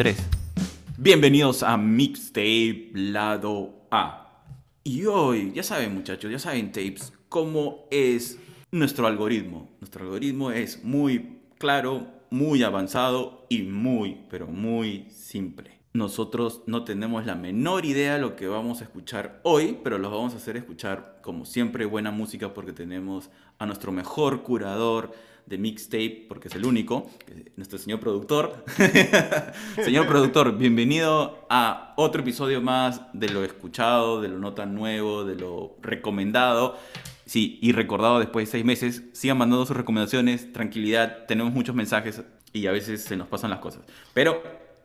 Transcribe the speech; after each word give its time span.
3. 0.00 0.16
Bienvenidos 0.96 1.62
a 1.62 1.76
Mixtape 1.76 2.90
Lado 2.94 3.84
A. 3.90 4.44
Y 4.82 5.04
hoy, 5.04 5.52
ya 5.54 5.62
saben 5.62 5.92
muchachos, 5.92 6.30
ya 6.32 6.38
saben 6.38 6.72
tapes, 6.72 7.12
cómo 7.28 7.86
es 7.90 8.38
nuestro 8.70 9.06
algoritmo. 9.06 9.68
Nuestro 9.78 10.04
algoritmo 10.04 10.52
es 10.52 10.82
muy 10.84 11.40
claro, 11.58 12.06
muy 12.30 12.62
avanzado 12.62 13.44
y 13.50 13.64
muy, 13.64 14.22
pero 14.30 14.46
muy 14.46 15.04
simple. 15.10 15.72
Nosotros 15.92 16.62
no 16.64 16.84
tenemos 16.84 17.26
la 17.26 17.34
menor 17.34 17.84
idea 17.84 18.14
de 18.14 18.22
lo 18.22 18.36
que 18.36 18.48
vamos 18.48 18.80
a 18.80 18.84
escuchar 18.84 19.42
hoy, 19.42 19.80
pero 19.84 19.98
los 19.98 20.10
vamos 20.10 20.32
a 20.32 20.38
hacer 20.38 20.56
escuchar 20.56 21.18
como 21.20 21.44
siempre 21.44 21.84
buena 21.84 22.10
música 22.10 22.54
porque 22.54 22.72
tenemos 22.72 23.28
a 23.58 23.66
nuestro 23.66 23.92
mejor 23.92 24.44
curador 24.44 25.12
de 25.50 25.58
mixtape, 25.58 26.26
porque 26.28 26.46
es 26.46 26.54
el 26.54 26.64
único, 26.64 27.10
nuestro 27.56 27.76
señor 27.76 27.98
productor. 27.98 28.64
señor 29.84 30.06
productor, 30.06 30.56
bienvenido 30.56 31.44
a 31.50 31.92
otro 31.96 32.22
episodio 32.22 32.60
más 32.60 33.02
de 33.12 33.30
lo 33.30 33.42
escuchado, 33.42 34.20
de 34.20 34.28
lo 34.28 34.38
no 34.38 34.54
tan 34.54 34.76
nuevo, 34.76 35.24
de 35.24 35.34
lo 35.34 35.76
recomendado. 35.82 36.78
Sí, 37.26 37.58
y 37.60 37.72
recordado 37.72 38.20
después 38.20 38.46
de 38.46 38.52
seis 38.52 38.64
meses, 38.64 39.02
sigan 39.12 39.38
mandando 39.38 39.66
sus 39.66 39.76
recomendaciones, 39.76 40.52
tranquilidad, 40.52 41.26
tenemos 41.26 41.52
muchos 41.52 41.74
mensajes 41.74 42.22
y 42.52 42.68
a 42.68 42.72
veces 42.72 43.02
se 43.02 43.16
nos 43.16 43.26
pasan 43.26 43.50
las 43.50 43.58
cosas. 43.58 43.82
Pero 44.14 44.40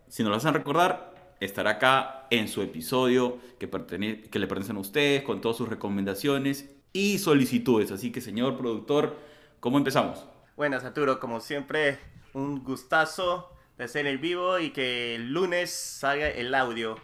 si 0.08 0.24
nos 0.24 0.32
lo 0.32 0.38
hacen 0.38 0.56
recordar, 0.56 1.14
estará 1.40 1.72
acá 1.72 2.26
en 2.32 2.48
su 2.48 2.64
episodio 2.64 3.38
que, 3.60 3.70
que 3.70 4.40
le 4.40 4.48
pertenecen 4.48 4.78
a 4.78 4.80
ustedes, 4.80 5.22
con 5.22 5.42
todas 5.42 5.58
sus 5.58 5.70
recomendaciones 5.70 6.72
y 6.92 7.20
solicitudes. 7.20 7.92
Así 7.92 8.12
que, 8.12 8.20
señor 8.20 8.58
productor, 8.58 9.16
¿cómo 9.60 9.78
empezamos? 9.78 10.26
Buenas, 10.56 10.86
Arturo. 10.86 11.20
Como 11.20 11.42
siempre, 11.42 12.00
un 12.34 12.64
gustazo 12.64 13.52
de 13.78 13.84
hacer 13.84 14.08
el 14.08 14.20
vivo 14.20 14.58
y 14.58 14.70
que 14.70 15.16
el 15.16 15.34
lunes 15.34 15.70
salga 15.70 16.30
el 16.30 16.56
audio. 16.56 16.98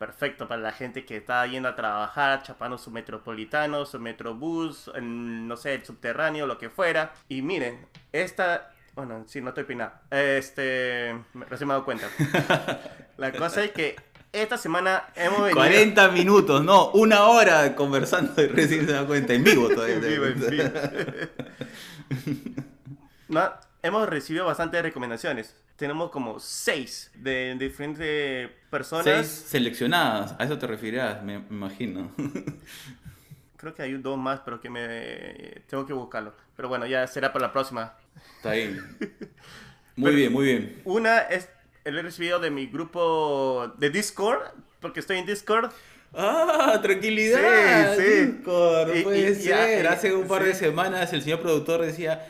Perfecto 0.00 0.48
para 0.48 0.60
la 0.60 0.72
gente 0.72 1.04
que 1.04 1.16
está 1.16 1.46
yendo 1.46 1.68
a 1.68 1.76
trabajar, 1.76 2.42
chapando 2.42 2.76
su 2.76 2.90
metropolitano, 2.90 3.86
su 3.86 4.00
metrobús, 4.00 4.90
no 5.00 5.56
sé, 5.56 5.74
el 5.74 5.84
subterráneo, 5.84 6.48
lo 6.48 6.58
que 6.58 6.70
fuera. 6.70 7.12
Y 7.28 7.40
miren, 7.42 7.86
esta 8.10 8.72
bueno, 8.96 9.24
sí, 9.28 9.40
no 9.40 9.50
estoy 9.50 9.62
pinado. 9.62 9.92
Este. 10.10 11.16
Recién 11.48 11.68
me 11.68 11.74
he 11.74 11.76
dado 11.76 11.84
cuenta. 11.84 12.08
La 13.16 13.30
cosa 13.30 13.62
es 13.62 13.70
que 13.70 13.94
esta 14.32 14.58
semana 14.58 15.04
hemos 15.14 15.38
venido. 15.38 15.54
40 15.54 16.08
minutos, 16.08 16.64
no, 16.64 16.90
una 16.90 17.26
hora 17.26 17.76
conversando 17.76 18.42
y 18.42 18.48
recién 18.48 18.86
se 18.86 18.92
da 18.94 19.06
cuenta. 19.06 19.34
En 19.34 19.44
vivo 19.44 19.68
todavía. 19.68 19.94
en 19.98 20.00
vivo, 20.00 20.24
en 20.26 20.50
vivo. 20.50 20.64
no, 23.28 23.52
hemos 23.82 24.08
recibido 24.08 24.46
bastantes 24.46 24.82
recomendaciones. 24.82 25.54
Tenemos 25.76 26.10
como 26.10 26.40
seis 26.40 27.10
de 27.14 27.54
diferentes 27.58 28.50
personas. 28.70 29.04
Seis 29.04 29.28
seleccionadas, 29.28 30.34
a 30.38 30.44
eso 30.44 30.58
te 30.58 30.66
referirás, 30.66 31.22
me 31.22 31.34
imagino. 31.50 32.10
Creo 33.56 33.74
que 33.74 33.82
hay 33.82 33.92
dos 33.94 34.18
más, 34.18 34.40
pero 34.40 34.60
que 34.60 34.70
me 34.70 35.62
tengo 35.68 35.86
que 35.86 35.92
buscarlo. 35.92 36.32
Pero 36.56 36.68
bueno, 36.68 36.86
ya 36.86 37.06
será 37.06 37.32
para 37.32 37.46
la 37.46 37.52
próxima. 37.52 37.94
Está 38.36 38.50
ahí. 38.50 38.76
Muy 39.96 40.14
bien, 40.14 40.32
muy 40.32 40.44
bien. 40.44 40.80
Una 40.84 41.18
es 41.22 41.48
el 41.84 42.00
recibido 42.00 42.38
de 42.38 42.52
mi 42.52 42.68
grupo 42.68 43.72
de 43.78 43.90
Discord, 43.90 44.42
porque 44.78 45.00
estoy 45.00 45.18
en 45.18 45.26
Discord. 45.26 45.72
Ah, 46.14 46.78
tranquilidad. 46.80 47.96
Sí, 47.96 48.02
sí. 48.02 48.26
Discord, 48.26 48.94
no 48.94 49.02
puede 49.02 49.34
ser. 49.34 49.88
Hace 49.88 50.14
un 50.14 50.28
par 50.28 50.44
de 50.44 50.54
semanas 50.54 51.12
el 51.12 51.22
señor 51.22 51.40
productor 51.40 51.80
decía 51.82 52.28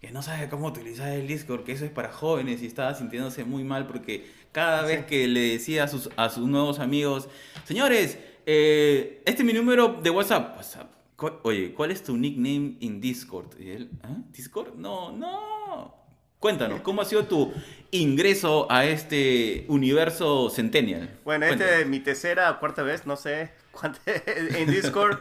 que 0.00 0.10
no 0.10 0.22
sabe 0.22 0.48
cómo 0.48 0.68
utilizar 0.68 1.10
el 1.10 1.26
Discord, 1.26 1.64
que 1.64 1.72
eso 1.72 1.84
es 1.84 1.90
para 1.90 2.10
jóvenes 2.10 2.62
y 2.62 2.66
estaba 2.66 2.94
sintiéndose 2.94 3.44
muy 3.44 3.64
mal 3.64 3.86
porque 3.86 4.30
cada 4.52 4.82
vez 4.82 5.04
que 5.06 5.26
le 5.26 5.40
decía 5.40 5.84
a 5.84 5.88
sus, 5.88 6.10
a 6.16 6.28
sus 6.30 6.46
nuevos 6.46 6.78
amigos, 6.78 7.28
señores, 7.64 8.18
eh, 8.46 9.22
este 9.26 9.42
es 9.42 9.46
mi 9.46 9.52
número 9.52 10.00
de 10.02 10.10
WhatsApp. 10.10 10.56
WhatsApp 10.56 10.98
Oye, 11.42 11.74
¿cuál 11.74 11.90
es 11.90 12.04
tu 12.04 12.16
nickname 12.16 12.76
en 12.80 13.00
Discord? 13.00 13.58
Y 13.58 13.70
él, 13.70 13.90
¿ah? 14.04 14.18
¿Discord? 14.30 14.76
No, 14.76 15.10
no. 15.10 15.92
Cuéntanos, 16.38 16.80
¿cómo 16.82 17.02
ha 17.02 17.04
sido 17.04 17.24
tu 17.24 17.52
ingreso 17.90 18.70
a 18.70 18.84
este 18.84 19.64
universo 19.66 20.48
Centennial? 20.50 21.10
Bueno, 21.24 21.46
este 21.46 21.80
es 21.80 21.88
mi 21.88 21.98
tercera 21.98 22.48
o 22.52 22.60
cuarta 22.60 22.84
vez, 22.84 23.04
no 23.04 23.16
sé, 23.16 23.50
en 24.06 24.70
Discord. 24.70 25.18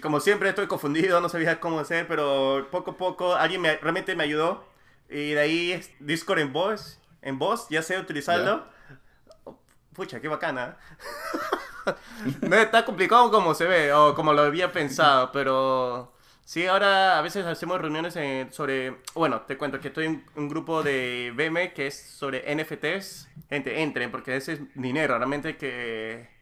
Como 0.00 0.20
siempre 0.20 0.48
estoy 0.48 0.66
confundido, 0.66 1.20
no 1.20 1.28
sabía 1.28 1.60
cómo 1.60 1.78
hacer, 1.78 2.06
pero 2.08 2.68
poco 2.70 2.92
a 2.92 2.96
poco 2.96 3.34
alguien 3.34 3.60
me, 3.60 3.76
realmente 3.76 4.16
me 4.16 4.24
ayudó. 4.24 4.64
Y 5.08 5.32
de 5.32 5.40
ahí 5.40 5.80
Discord 6.00 6.40
en 6.40 6.52
voz, 6.52 6.98
en 7.22 7.38
voz, 7.38 7.68
ya 7.68 7.82
sé 7.82 7.98
utilizarlo. 7.98 8.66
Pucha, 9.92 10.20
qué 10.20 10.28
bacana. 10.28 10.76
no 12.42 12.56
está 12.56 12.84
complicado 12.84 13.30
como 13.30 13.54
se 13.54 13.66
ve 13.66 13.92
o 13.92 14.14
como 14.14 14.32
lo 14.32 14.42
había 14.42 14.72
pensado, 14.72 15.30
pero 15.32 16.12
sí, 16.44 16.66
ahora 16.66 17.18
a 17.18 17.22
veces 17.22 17.46
hacemos 17.46 17.80
reuniones 17.80 18.18
sobre, 18.50 18.96
bueno, 19.14 19.42
te 19.42 19.56
cuento 19.56 19.80
que 19.80 19.88
estoy 19.88 20.06
en 20.06 20.26
un 20.34 20.48
grupo 20.48 20.82
de 20.82 21.32
BM 21.36 21.72
que 21.72 21.86
es 21.86 22.00
sobre 22.00 22.54
NFTs. 22.54 23.28
Gente, 23.48 23.82
entren 23.82 24.10
porque 24.10 24.36
ese 24.36 24.54
es 24.54 24.60
dinero, 24.74 25.16
realmente 25.16 25.56
que... 25.56 26.33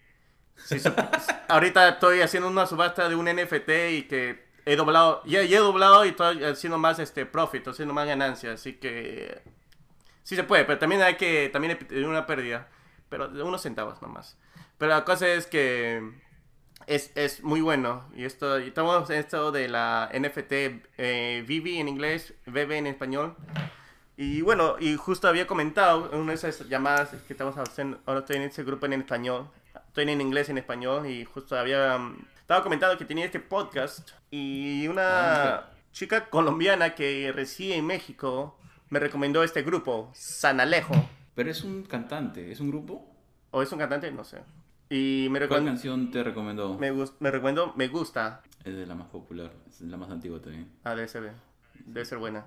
ahorita 1.49 1.89
estoy 1.89 2.21
haciendo 2.21 2.49
una 2.49 2.67
subasta 2.67 3.09
de 3.09 3.15
un 3.15 3.27
NFT 3.27 3.71
y 3.91 4.03
que 4.05 4.45
he 4.65 4.77
doblado, 4.77 5.23
ya, 5.25 5.41
he 5.41 5.57
doblado 5.57 6.05
y 6.05 6.11
estoy 6.11 6.45
haciendo 6.45 6.79
más 6.79 6.99
este 6.99 7.27
profit, 7.27 7.67
haciendo 7.69 7.95
más 7.95 8.07
ganancias, 8.07 8.61
así 8.61 8.75
que 8.75 9.43
sí 10.23 10.37
se 10.37 10.45
puede, 10.45 10.65
pero 10.65 10.79
también 10.79 11.03
hay 11.03 11.17
que, 11.17 11.51
también 11.53 11.79
hay 11.91 12.05
una 12.05 12.27
pérdida, 12.27 12.69
pero 13.09 13.29
de 13.29 13.43
unos 13.43 13.63
centavos 13.63 14.01
nomás. 14.03 14.37
Pero 14.79 14.93
la 14.93 15.05
cosa 15.05 15.29
es 15.29 15.47
que 15.47 16.23
es, 16.87 17.43
muy 17.43 17.61
bueno. 17.61 18.09
Y 18.15 18.25
esto, 18.25 18.57
estamos 18.57 19.09
en 19.11 19.19
esto 19.19 19.53
de 19.53 19.69
la 19.69 20.11
NFT 20.13 20.53
eh, 20.99 21.45
en 21.49 21.89
inglés, 21.89 22.35
VV 22.47 22.79
en 22.79 22.87
español. 22.87 23.37
Y 24.17 24.43
bueno, 24.43 24.77
y 24.79 24.97
justo 24.97 25.29
había 25.29 25.47
comentado 25.47 26.11
en 26.13 26.21
una 26.21 26.33
de 26.33 26.37
esas 26.37 26.69
llamadas 26.69 27.11
que 27.27 27.33
estamos 27.33 27.57
haciendo, 27.57 28.01
ahora 28.07 28.21
estoy 28.21 28.37
en 28.37 28.43
ese 28.43 28.63
grupo 28.63 28.87
en 28.87 28.93
español, 28.95 29.51
estoy 29.93 30.09
en 30.09 30.23
inglés 30.23 30.49
y 30.49 30.53
en 30.53 30.59
español, 30.59 31.07
y 31.07 31.23
justo 31.27 31.55
había, 31.55 31.97
um, 31.97 32.17
estaba 32.41 32.63
comentando 32.63 32.97
que 32.97 33.05
tenía 33.05 33.27
este 33.27 33.41
podcast 33.41 34.13
y 34.31 34.89
una 34.89 35.57
ah, 35.57 35.71
chica 35.93 36.31
colombiana 36.31 36.95
que 36.95 37.31
reside 37.31 37.77
en 37.77 37.85
México 37.85 38.57
me 38.89 38.99
recomendó 38.99 39.43
este 39.43 39.61
grupo, 39.61 40.11
Sanalejo. 40.15 40.95
Pero 41.35 41.51
es 41.51 41.63
un 41.63 41.83
cantante, 41.83 42.51
¿es 42.51 42.61
un 42.61 42.71
grupo? 42.71 43.07
¿O 43.51 43.61
es 43.61 43.71
un 43.71 43.79
cantante? 43.79 44.11
No 44.11 44.25
sé. 44.25 44.39
Y 44.89 45.29
me 45.31 45.47
¿Cuál 45.47 45.67
canción 45.67 46.11
te 46.11 46.23
recomendó? 46.23 46.79
Me, 46.79 46.91
me 46.91 47.31
Me 47.77 47.89
Gusta. 47.89 48.41
Es 48.65 48.75
de 48.75 48.87
la 48.87 48.95
más 48.95 49.09
popular, 49.09 49.53
es 49.69 49.83
la 49.83 49.99
más 49.99 50.11
antigua 50.11 50.41
también. 50.41 50.71
Ah, 50.85 50.95
debe 50.95 51.09
ser, 51.09 51.33
debe 51.85 52.07
ser 52.07 52.17
buena. 52.17 52.47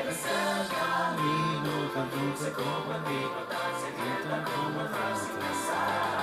eres 0.00 0.24
el 0.26 0.68
camino, 0.68 1.72
tan 1.94 2.08
dulce 2.10 2.52
como 2.52 2.94
el 2.94 3.02
vino, 3.02 3.40
tan 3.48 3.72
sedienta 3.80 4.44
como 4.44 4.80
el 4.80 4.90
mar 4.90 5.14
sin 5.16 5.42
azar. 5.42 6.22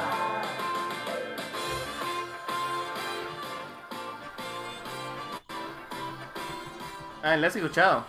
Ah, 7.21 7.35
¿la 7.35 7.47
has 7.47 7.55
escuchado? 7.55 8.05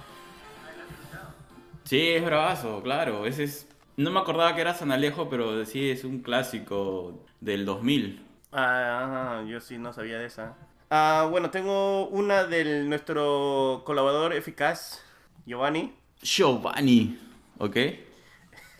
Sí, 1.84 2.10
es 2.10 2.24
bravazo, 2.24 2.82
claro. 2.82 3.26
Ese 3.26 3.42
es... 3.44 3.68
No 3.96 4.10
me 4.12 4.20
acordaba 4.20 4.54
que 4.54 4.60
era 4.60 4.72
San 4.72 4.92
Alejo, 4.92 5.28
pero 5.28 5.64
sí 5.64 5.90
es 5.90 6.04
un 6.04 6.20
clásico 6.22 7.26
del 7.40 7.66
2000. 7.66 8.24
Ah, 8.52 9.42
yo 9.46 9.60
sí 9.60 9.76
no 9.76 9.92
sabía 9.92 10.18
de 10.18 10.26
esa. 10.26 10.54
Ah, 10.92 11.28
bueno, 11.30 11.50
tengo 11.50 12.08
una 12.08 12.42
de 12.42 12.82
nuestro 12.82 13.82
colaborador 13.86 14.32
eficaz, 14.32 15.00
Giovanni. 15.46 15.96
Giovanni, 16.20 17.16
¿ok? 17.58 17.76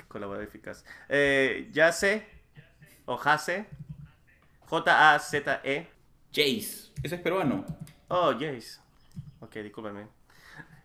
Colaborador 0.08 0.48
eficaz. 0.48 0.84
Eh, 1.08 1.70
o 3.06 3.16
Jase, 3.16 3.68
J-A-Z-E. 4.66 5.88
Jace, 6.32 6.90
ese 7.00 7.14
es 7.14 7.20
peruano. 7.20 7.64
Oh, 8.08 8.32
Jace. 8.32 8.80
Ok, 9.38 9.54
discúlpame. 9.58 10.08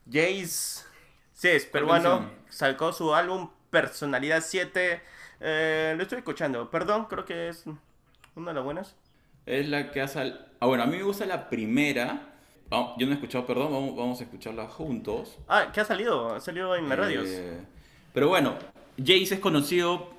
Jace, 0.06 0.86
sí, 1.34 1.48
es 1.48 1.66
¿Cuál 1.66 1.72
peruano. 1.72 2.32
Sacó 2.50 2.94
su 2.94 3.16
álbum 3.16 3.50
Personalidad 3.72 4.44
7. 4.46 5.02
Eh, 5.40 5.96
lo 5.98 6.04
estoy 6.04 6.20
escuchando. 6.20 6.70
Perdón, 6.70 7.06
creo 7.06 7.26
que 7.26 7.50
es 7.50 7.66
una 8.36 8.52
de 8.52 8.54
las 8.54 8.64
buenas. 8.64 8.96
Es 9.46 9.68
la 9.70 9.92
que 9.92 10.02
hace... 10.02 10.20
al- 10.20 10.42
Ah, 10.60 10.68
bueno, 10.68 10.84
a 10.84 10.88
mí 10.88 10.98
me 10.98 11.04
gusta 11.04 11.26
la 11.26 11.50
primera. 11.50 12.34
Vamos- 12.70 12.94
yo 12.98 13.06
no 13.06 13.12
he 13.12 13.16
escuchado, 13.16 13.46
perdón, 13.46 13.72
vamos, 13.74 13.96
vamos 13.96 14.20
a 14.22 14.24
escucharla 14.24 14.68
juntos. 14.68 15.38
Ah, 15.48 15.70
¿qué 15.74 15.82
ha 15.82 15.86
salido? 15.86 16.34
Ha 16.34 16.40
salido 16.40 16.76
en 16.76 16.88
las 16.90 16.98
radios. 16.98 17.26
Eh, 17.28 17.60
pero 18.14 18.30
bueno, 18.30 18.56
Jace 18.98 19.36
es 19.36 19.40
conocido 19.40 20.10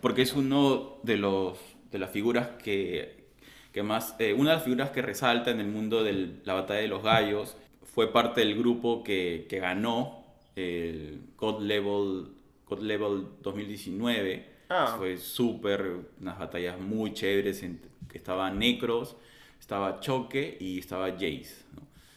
porque 0.00 0.22
es 0.22 0.34
uno 0.34 0.96
de 1.02 1.16
los 1.16 1.58
de 1.90 1.98
las 2.00 2.10
figuras 2.10 2.48
que, 2.62 3.24
que 3.72 3.82
más 3.84 4.16
eh, 4.18 4.32
una 4.34 4.50
de 4.50 4.56
las 4.56 4.64
figuras 4.64 4.90
que 4.90 5.00
resalta 5.00 5.52
en 5.52 5.60
el 5.60 5.68
mundo 5.68 6.02
de 6.02 6.40
la 6.44 6.54
batalla 6.54 6.80
de 6.80 6.88
los 6.88 7.04
gallos 7.04 7.56
fue 7.84 8.12
parte 8.12 8.40
del 8.40 8.58
grupo 8.58 9.04
que, 9.04 9.46
que 9.48 9.60
ganó 9.60 10.24
el 10.56 11.20
God 11.38 11.62
Level 11.62 12.26
God 12.66 12.80
Level 12.80 13.26
2019 13.42 14.52
Ah. 14.70 14.94
fue 14.98 15.18
súper 15.18 15.98
unas 16.20 16.38
batallas 16.38 16.80
muy 16.80 17.12
chéveres 17.12 17.62
en- 17.62 17.80
estaba 18.14 18.50
Necros 18.50 19.16
estaba 19.60 20.00
Choque 20.00 20.56
y 20.60 20.78
estaba 20.78 21.10
Jace 21.12 21.64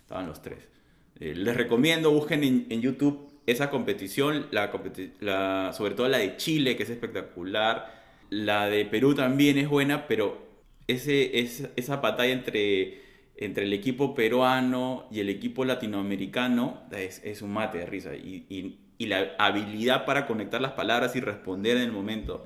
estaban 0.02 0.28
los 0.28 0.42
tres 0.42 0.68
eh, 1.20 1.34
les 1.36 1.56
recomiendo, 1.58 2.12
busquen 2.12 2.44
en, 2.44 2.82
YouTube 2.82 3.28
esa 3.48 3.70
competición, 3.70 4.48
la, 4.52 4.72
competi- 4.72 5.12
sobre 5.74 5.96
todo 5.96 6.08
la 6.10 6.18
de 6.20 6.36
Chile, 6.38 6.76
que 6.76 6.84
es 6.84 6.90
espectacular. 6.90 7.92
La 8.30 8.68
de 8.70 8.86
Perú 8.86 9.16
también 9.16 9.58
es 9.58 9.70
buena, 9.70 10.06
pero 10.08 10.38
ese, 10.88 11.40
es- 11.40 11.70
esa 11.76 11.98
batalla 11.98 12.34
entre, 12.34 13.02
entre 13.38 13.64
el 13.64 13.74
equipo 13.74 14.14
peruano 14.14 15.08
y 15.10 15.22
el 15.22 15.30
equipo 15.30 15.66
latinoamericano 15.66 16.82
es, 16.92 17.22
es 17.24 17.42
un 17.42 17.52
mate 17.54 17.80
de 17.80 17.86
risa. 17.86 18.14
Y 18.16 18.78
la 19.00 19.32
habilidad 19.40 20.06
para 20.06 20.28
conectar 20.28 20.62
las 20.62 20.74
palabras 20.74 21.16
y 21.16 21.22
responder 21.22 21.78
en 21.78 21.84
el 21.84 21.92
momento 21.92 22.46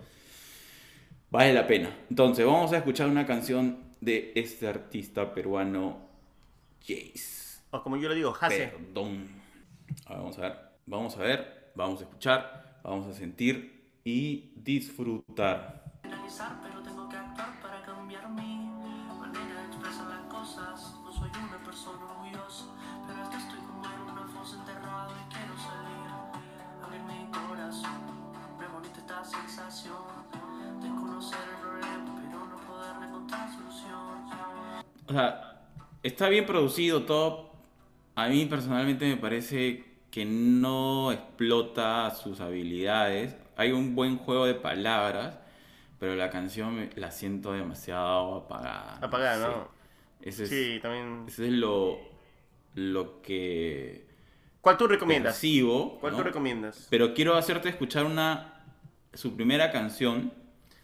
vale 1.32 1.54
la 1.54 1.66
pena. 1.66 1.90
Entonces, 2.10 2.46
vamos 2.46 2.72
a 2.74 2.78
escuchar 2.78 3.08
una 3.08 3.26
canción 3.26 3.80
de 4.00 4.34
este 4.36 4.68
artista 4.68 5.34
peruano, 5.34 5.98
Jace. 6.82 7.62
O 7.72 7.82
como 7.82 7.98
yo 7.98 8.10
lo 8.10 8.16
digo, 8.16 8.32
Jase. 8.34 8.68
Perdón. 8.68 9.28
A 10.06 10.14
ver, 10.14 10.20
vamos 10.20 10.38
a 10.38 10.42
ver. 10.42 10.58
Vamos 10.86 11.18
a 11.18 11.20
ver. 11.22 11.72
Vamos 11.76 12.02
a 12.02 12.04
escuchar. 12.04 12.80
Vamos 12.84 13.08
a 13.08 13.14
sentir 13.14 14.00
y 14.04 14.52
disfrutar. 14.56 15.84
analizar, 16.04 16.60
pero 16.64 16.82
tengo 16.82 17.08
que 17.08 17.16
actuar 17.16 17.62
para 17.62 17.82
cambiar 17.84 18.30
mi 18.32 18.72
manera 19.20 19.62
de 19.62 19.68
expresar 19.68 20.08
las 20.08 20.34
cosas. 20.34 20.96
No 21.04 21.12
soy 21.12 21.30
una 21.30 21.64
persona 21.64 22.04
orgullosa, 22.06 22.66
pero 23.08 23.24
es 23.24 23.30
que 23.30 23.38
estoy 23.38 23.60
como 23.60 23.86
en 23.86 24.02
una 24.02 24.28
fosa 24.28 24.58
enterrado 24.58 25.12
y 25.12 25.34
quiero 25.34 25.56
salir. 25.58 26.02
Abrir 26.84 27.04
mi 27.04 27.32
corazón, 27.32 28.02
me 28.60 28.68
bonita 28.68 29.00
esta 29.00 29.24
sensación 29.24 30.11
O 35.08 35.14
sea, 35.14 35.62
está 36.04 36.30
bien 36.30 36.46
producido 36.46 37.04
todo. 37.04 37.52
A 38.16 38.28
mí 38.28 38.46
personalmente 38.46 39.06
me 39.08 39.18
parece 39.18 39.84
que 40.10 40.26
no 40.26 41.12
explota 41.12 42.10
sus 42.12 42.40
habilidades. 42.40 43.36
Hay 43.58 43.72
un 43.72 43.96
buen 43.96 44.18
juego 44.18 44.46
de 44.46 44.54
palabras, 44.56 45.36
pero 46.00 46.16
la 46.16 46.30
canción 46.30 46.90
la 46.96 47.12
siento 47.12 47.54
demasiado 47.54 48.36
apagada. 48.38 49.00
Apagada. 49.02 49.48
¿no? 49.48 49.68
Ese 50.22 50.44
es, 50.44 50.50
Sí, 50.50 50.80
también. 50.82 51.26
ese 51.28 51.48
es 51.48 51.54
lo, 51.54 51.98
lo 52.76 53.22
que 53.22 54.08
¿Cuál 54.62 54.78
tú 54.78 54.88
recomiendas? 54.88 55.34
percibo, 55.34 56.00
¿Cuál 56.00 56.14
¿no? 56.14 56.18
tú 56.20 56.24
recomiendas? 56.24 56.88
Pero 56.90 57.14
quiero 57.14 57.36
hacerte 57.36 57.70
escuchar 57.70 58.06
una 58.06 58.64
su 59.14 59.36
primera 59.36 59.72
canción. 59.72 60.32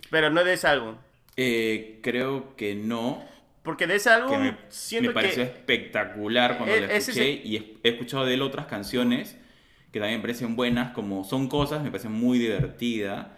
Pero 0.10 0.30
no 0.30 0.44
de 0.44 0.54
ese 0.54 0.68
álbum. 0.68 0.96
Eh, 1.36 2.00
creo 2.02 2.56
que 2.56 2.76
no. 2.76 3.24
Porque 3.64 3.86
de 3.88 3.96
ese 3.96 4.10
álbum 4.10 4.32
Que 4.32 4.38
me, 4.38 4.58
siento 4.70 5.10
me 5.10 5.14
pareció 5.14 5.44
que. 5.44 5.50
espectacular 5.52 6.58
cuando 6.58 6.76
E- 6.76 6.86
ese 6.86 7.12
escuché 7.12 7.34
es 7.34 7.46
y 7.46 7.80
he 7.84 7.90
escuchado 7.90 8.26
de 8.26 8.34
él 8.36 8.42
otras 8.42 8.68
canciones 8.68 9.38
que 9.92 10.00
también 10.00 10.20
me 10.20 10.24
parecen 10.24 10.56
buenas, 10.56 10.92
como 10.94 11.24
Son 11.24 11.48
Cosas, 11.48 11.82
me 11.84 11.90
parece 11.92 12.10
muy 12.10 12.40
divertida. 12.40 13.38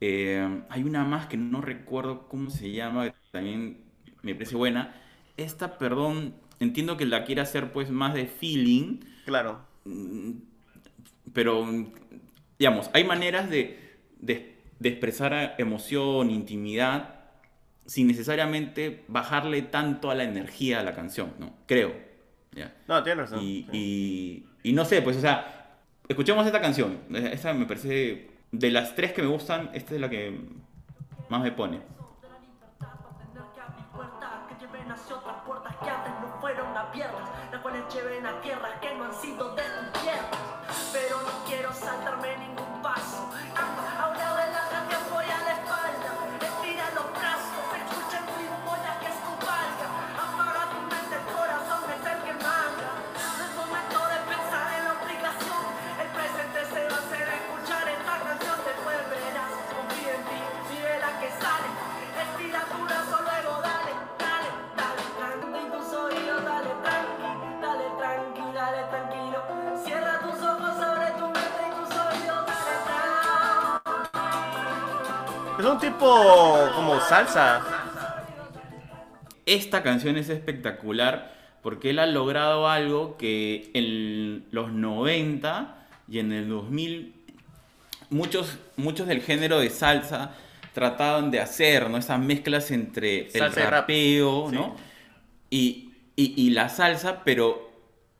Eh, 0.00 0.62
hay 0.68 0.82
una 0.82 1.04
más 1.04 1.26
que 1.26 1.36
no 1.36 1.60
recuerdo 1.62 2.28
cómo 2.28 2.50
se 2.50 2.70
llama, 2.72 3.10
que 3.10 3.14
también 3.32 3.84
me 4.22 4.34
parece 4.34 4.56
buena. 4.56 4.94
Esta, 5.36 5.78
perdón, 5.78 6.34
entiendo 6.60 6.96
que 6.96 7.06
la 7.06 7.24
quiere 7.24 7.40
hacer 7.40 7.72
pues 7.72 7.90
más 7.90 8.14
de 8.14 8.26
feeling, 8.26 9.00
Claro. 9.24 9.66
Mm, 9.84 10.32
pero, 11.32 11.66
digamos, 12.58 12.90
hay 12.92 13.04
maneras 13.04 13.50
de, 13.50 13.78
de- 14.18 14.55
de 14.78 14.88
expresar 14.90 15.54
emoción, 15.58 16.30
intimidad, 16.30 17.14
sin 17.86 18.08
necesariamente 18.08 19.04
bajarle 19.08 19.62
tanto 19.62 20.10
a 20.10 20.14
la 20.14 20.24
energía 20.24 20.80
a 20.80 20.82
la 20.82 20.94
canción, 20.94 21.34
¿no? 21.38 21.54
Creo. 21.66 21.94
¿ya? 22.52 22.74
No, 22.88 23.02
tienes 23.02 23.30
razón. 23.30 23.44
Y, 23.44 23.66
Sí. 23.70 24.46
y- 24.62 24.70
y 24.70 24.72
no 24.72 24.84
sé, 24.84 25.02
pues, 25.02 25.16
o 25.16 25.20
sea, 25.20 25.78
escuchemos 26.08 26.46
esta 26.46 26.60
canción. 26.60 26.98
Esta 27.14 27.52
me 27.52 27.66
parece, 27.66 28.30
de 28.50 28.70
las 28.70 28.94
tres 28.94 29.12
que 29.12 29.22
me 29.22 29.28
gustan, 29.28 29.70
esta 29.74 29.94
es 29.94 30.00
la 30.00 30.08
que 30.10 30.40
más 31.28 31.42
me 31.42 31.52
pone. 31.52 31.76
De 31.78 31.82
la 32.28 32.38
libertad 32.40 32.88
para 33.00 33.16
Es 75.66 75.72
un 75.72 75.80
tipo 75.80 76.68
como 76.76 77.00
salsa. 77.00 77.60
Esta 79.44 79.82
canción 79.82 80.16
es 80.16 80.28
espectacular 80.28 81.34
porque 81.60 81.90
él 81.90 81.98
ha 81.98 82.06
logrado 82.06 82.68
algo 82.68 83.16
que 83.16 83.72
en 83.74 84.46
los 84.52 84.70
90 84.70 85.74
y 86.08 86.20
en 86.20 86.30
el 86.30 86.48
2000 86.48 87.14
muchos, 88.10 88.58
muchos 88.76 89.08
del 89.08 89.22
género 89.22 89.58
de 89.58 89.70
salsa 89.70 90.30
trataban 90.72 91.32
de 91.32 91.40
hacer, 91.40 91.90
¿no? 91.90 91.96
Esas 91.98 92.20
mezclas 92.20 92.70
entre 92.70 93.22
el 93.26 93.30
Salsa 93.32 93.58
y 93.58 93.62
rap. 93.64 93.72
rapeo, 93.72 94.46
Sí. 94.50 94.54
¿no? 94.54 94.76
Y, 95.50 95.90
y- 96.14 96.34
y 96.36 96.50
la 96.50 96.68
salsa, 96.68 97.22
pero 97.24 97.72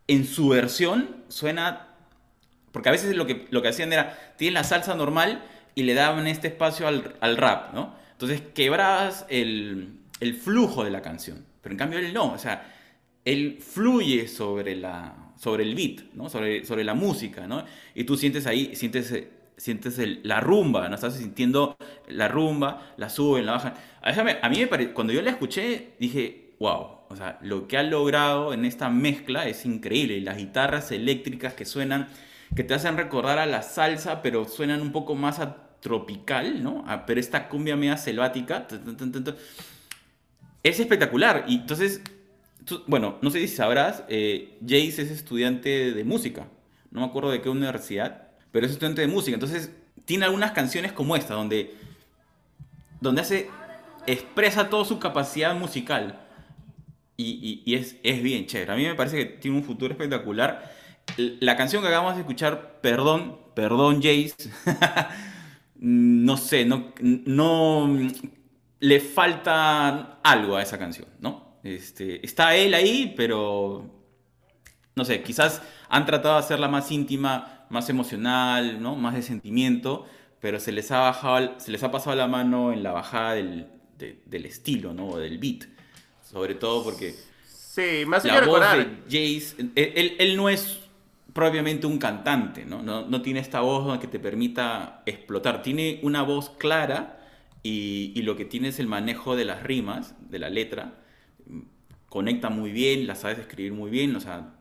en 0.09 0.27
su 0.27 0.49
versión 0.49 1.23
suena... 1.29 1.87
Porque 2.73 2.89
a 2.89 2.93
veces 2.93 3.15
lo 3.15 3.25
que, 3.25 3.47
lo 3.51 3.63
que 3.63 3.69
hacían 3.69 3.93
era, 3.93 4.35
tienen 4.37 4.55
la 4.55 4.65
salsa 4.65 4.97
normal 4.97 5.45
y 5.77 5.85
le 5.85 5.95
daban 5.95 6.27
este 6.27 6.49
espacio 6.49 6.89
al, 6.89 7.17
al 7.21 7.39
rap, 7.39 7.75
¿no? 7.75 7.95
Entonces 8.13 8.43
quebrabas 8.55 9.27
el, 9.31 10.01
el 10.21 10.35
flujo 10.35 10.85
de 10.85 10.91
la 10.91 11.03
canción. 11.03 11.47
Pero 11.63 11.75
en 11.75 11.79
cambio 11.79 12.01
él 12.01 12.15
no, 12.15 12.33
o 12.33 12.39
sea, 12.39 12.75
él 13.25 13.59
fluye 13.61 14.29
sobre, 14.29 14.77
la, 14.77 15.33
sobre 15.39 15.65
el 15.65 15.75
beat, 15.75 16.13
¿no? 16.15 16.29
Sobre, 16.31 16.65
sobre 16.65 16.85
la 16.85 16.95
música, 16.95 17.47
¿no? 17.47 17.65
Y 17.95 18.05
tú 18.05 18.17
sientes 18.17 18.47
ahí, 18.49 18.75
sientes, 18.77 19.13
sientes 19.57 19.99
el- 19.99 20.21
la 20.25 20.41
rumba, 20.41 20.89
¿no? 20.89 20.95
Estás 20.95 21.17
sintiendo 21.17 21.77
la 22.09 22.29
rumba, 22.29 22.93
la 22.97 23.09
suben, 23.11 23.47
la 23.47 23.53
bajan. 23.53 23.75
A, 24.03 24.11
a 24.47 24.49
mí 24.49 24.59
me 24.59 24.67
pare- 24.69 24.93
cuando 24.93 25.13
yo 25.13 25.23
la 25.23 25.31
escuché, 25.31 25.93
dije, 26.01 26.55
wow, 26.61 27.01
o 27.09 27.17
sea, 27.17 27.39
lo 27.43 27.69
que 27.69 27.77
ha 27.79 27.83
logrado 27.83 28.53
en 28.55 28.65
esta 28.65 28.89
mezcla 28.91 29.49
es 29.49 29.67
increíble. 29.67 30.21
Las 30.21 30.37
guitarras 30.39 30.91
eléctricas 30.93 31.55
que 31.55 31.65
suenan, 31.65 32.09
que 32.55 32.65
te 32.65 32.75
hacen 32.75 32.97
recordar 32.97 33.39
a 33.39 33.47
la 33.47 33.63
salsa, 33.63 34.23
pero 34.23 34.45
suenan 34.47 34.81
un 34.83 34.93
poco 34.93 35.15
más 35.15 35.39
a 35.41 35.66
tropical, 35.81 36.63
¿no? 36.63 36.85
A- 36.87 37.07
pero 37.07 37.21
esta 37.21 37.49
cumbia 37.49 37.77
media 37.77 37.97
selvática. 37.97 38.67
es 40.63 40.81
espectacular. 40.81 41.45
Y 41.49 41.57
entonces, 41.57 42.01
tú- 42.65 42.83
bueno, 42.87 43.19
no 43.23 43.31
sé 43.31 43.41
si 43.41 43.49
sabrás, 43.49 44.05
eh, 44.09 44.59
Jace 44.63 45.03
es 45.03 45.11
estudiante 45.11 45.93
de 45.93 46.05
música. 46.05 46.49
No 46.91 47.01
me 47.01 47.07
acuerdo 47.07 47.31
de 47.31 47.41
qué 47.43 47.49
universidad, 47.49 48.29
pero 48.53 48.67
es 48.67 48.73
estudiante 48.73 49.01
de 49.03 49.07
música. 49.09 49.35
Entonces, 49.35 49.71
tiene 50.05 50.25
algunas 50.25 50.53
canciones 50.53 50.93
como 50.93 51.17
esta, 51.17 51.35
donde, 51.35 51.75
donde 53.01 53.21
hace, 53.23 53.49
expresa 54.07 54.69
toda 54.71 54.85
su 54.85 54.99
capacidad 54.99 55.55
musical. 55.55 56.21
Y, 57.19 57.63
es, 57.75 57.97
es 58.03 58.23
bien 58.23 58.47
chévere. 58.47 58.73
A 58.73 58.77
mí 58.77 58.85
me 58.85 58.95
parece 58.95 59.17
que 59.17 59.25
tiene 59.25 59.57
un 59.57 59.65
futuro 59.65 59.93
espectacular. 59.93 60.71
La 61.17 61.57
canción 61.57 61.83
que 61.83 61.89
acabamos 61.89 62.15
de 62.15 62.21
escuchar, 62.21 62.81
Perdón, 62.83 63.39
Perdón 63.55 63.97
Jace, 64.03 64.35
no 65.81 66.37
sé, 66.37 66.65
no, 66.65 66.93
no 67.01 67.89
le 68.81 69.01
falta 69.01 70.19
algo 70.23 70.57
a 70.57 70.63
esa 70.63 70.79
canción, 70.79 71.09
¿no? 71.21 71.59
Este, 71.63 72.25
está 72.25 72.55
él 72.57 72.75
ahí, 72.75 73.13
pero 73.17 73.91
no 74.95 75.05
sé, 75.05 75.23
quizás 75.23 75.63
han 75.89 76.07
tratado 76.07 76.35
de 76.35 76.41
hacerla 76.41 76.69
más 76.69 76.91
íntima, 76.91 77.67
más 77.71 77.89
emocional, 77.91 78.81
¿no? 78.81 78.95
Más 78.97 79.15
de 79.15 79.23
sentimiento, 79.23 80.07
pero 80.41 80.61
se 80.61 80.73
les 80.73 80.91
ha 80.93 81.01
bajado, 81.01 81.55
se 81.59 81.71
les 81.73 81.83
ha 81.83 81.91
pasado 81.91 82.15
la 82.17 82.29
mano 82.29 82.73
en 82.73 82.83
la 82.83 82.93
bajada 82.93 83.35
del, 83.35 83.67
de- 83.99 84.23
del 84.27 84.47
estilo, 84.47 84.95
¿no? 84.95 85.09
O 85.09 85.19
del 85.19 85.39
beat. 85.39 85.65
Sobre 86.23 86.55
todo 86.55 86.85
porque 86.85 87.15
Sí, 87.47 88.05
más 88.07 88.25
la 88.25 88.35
voz 88.35 88.41
recordar. 88.61 88.79
de 88.79 89.03
Jace, 89.05 89.57
él, 89.59 89.73
él- 89.95 90.17
él 90.19 90.37
no 90.37 90.49
es 90.49 90.81
propiamente 91.37 91.87
un 91.87 91.99
cantante, 91.99 92.65
¿no? 92.65 92.83
No, 92.83 93.07
no 93.07 93.21
tiene 93.21 93.41
esta 93.41 93.61
voz 93.61 93.99
que 93.99 94.09
te 94.09 94.19
permita 94.19 95.03
explotar. 95.07 95.63
Tiene 95.63 96.01
una 96.03 96.23
voz 96.23 96.51
clara 96.51 97.21
y, 97.63 98.13
y 98.17 98.23
lo 98.23 98.37
que 98.37 98.47
tiene 98.47 98.69
es 98.69 98.81
el 98.81 98.87
manejo 98.87 99.37
de 99.37 99.45
las 99.45 99.63
rimas, 99.63 100.15
de 100.31 100.39
la 100.39 100.49
letra. 100.49 100.95
Conecta 102.09 102.49
muy 102.49 102.73
bien, 102.73 103.07
la 103.07 103.15
sabes 103.15 103.39
escribir 103.39 103.75
muy 103.75 103.91
bien, 103.91 104.17
o 104.17 104.21
sea, 104.21 104.55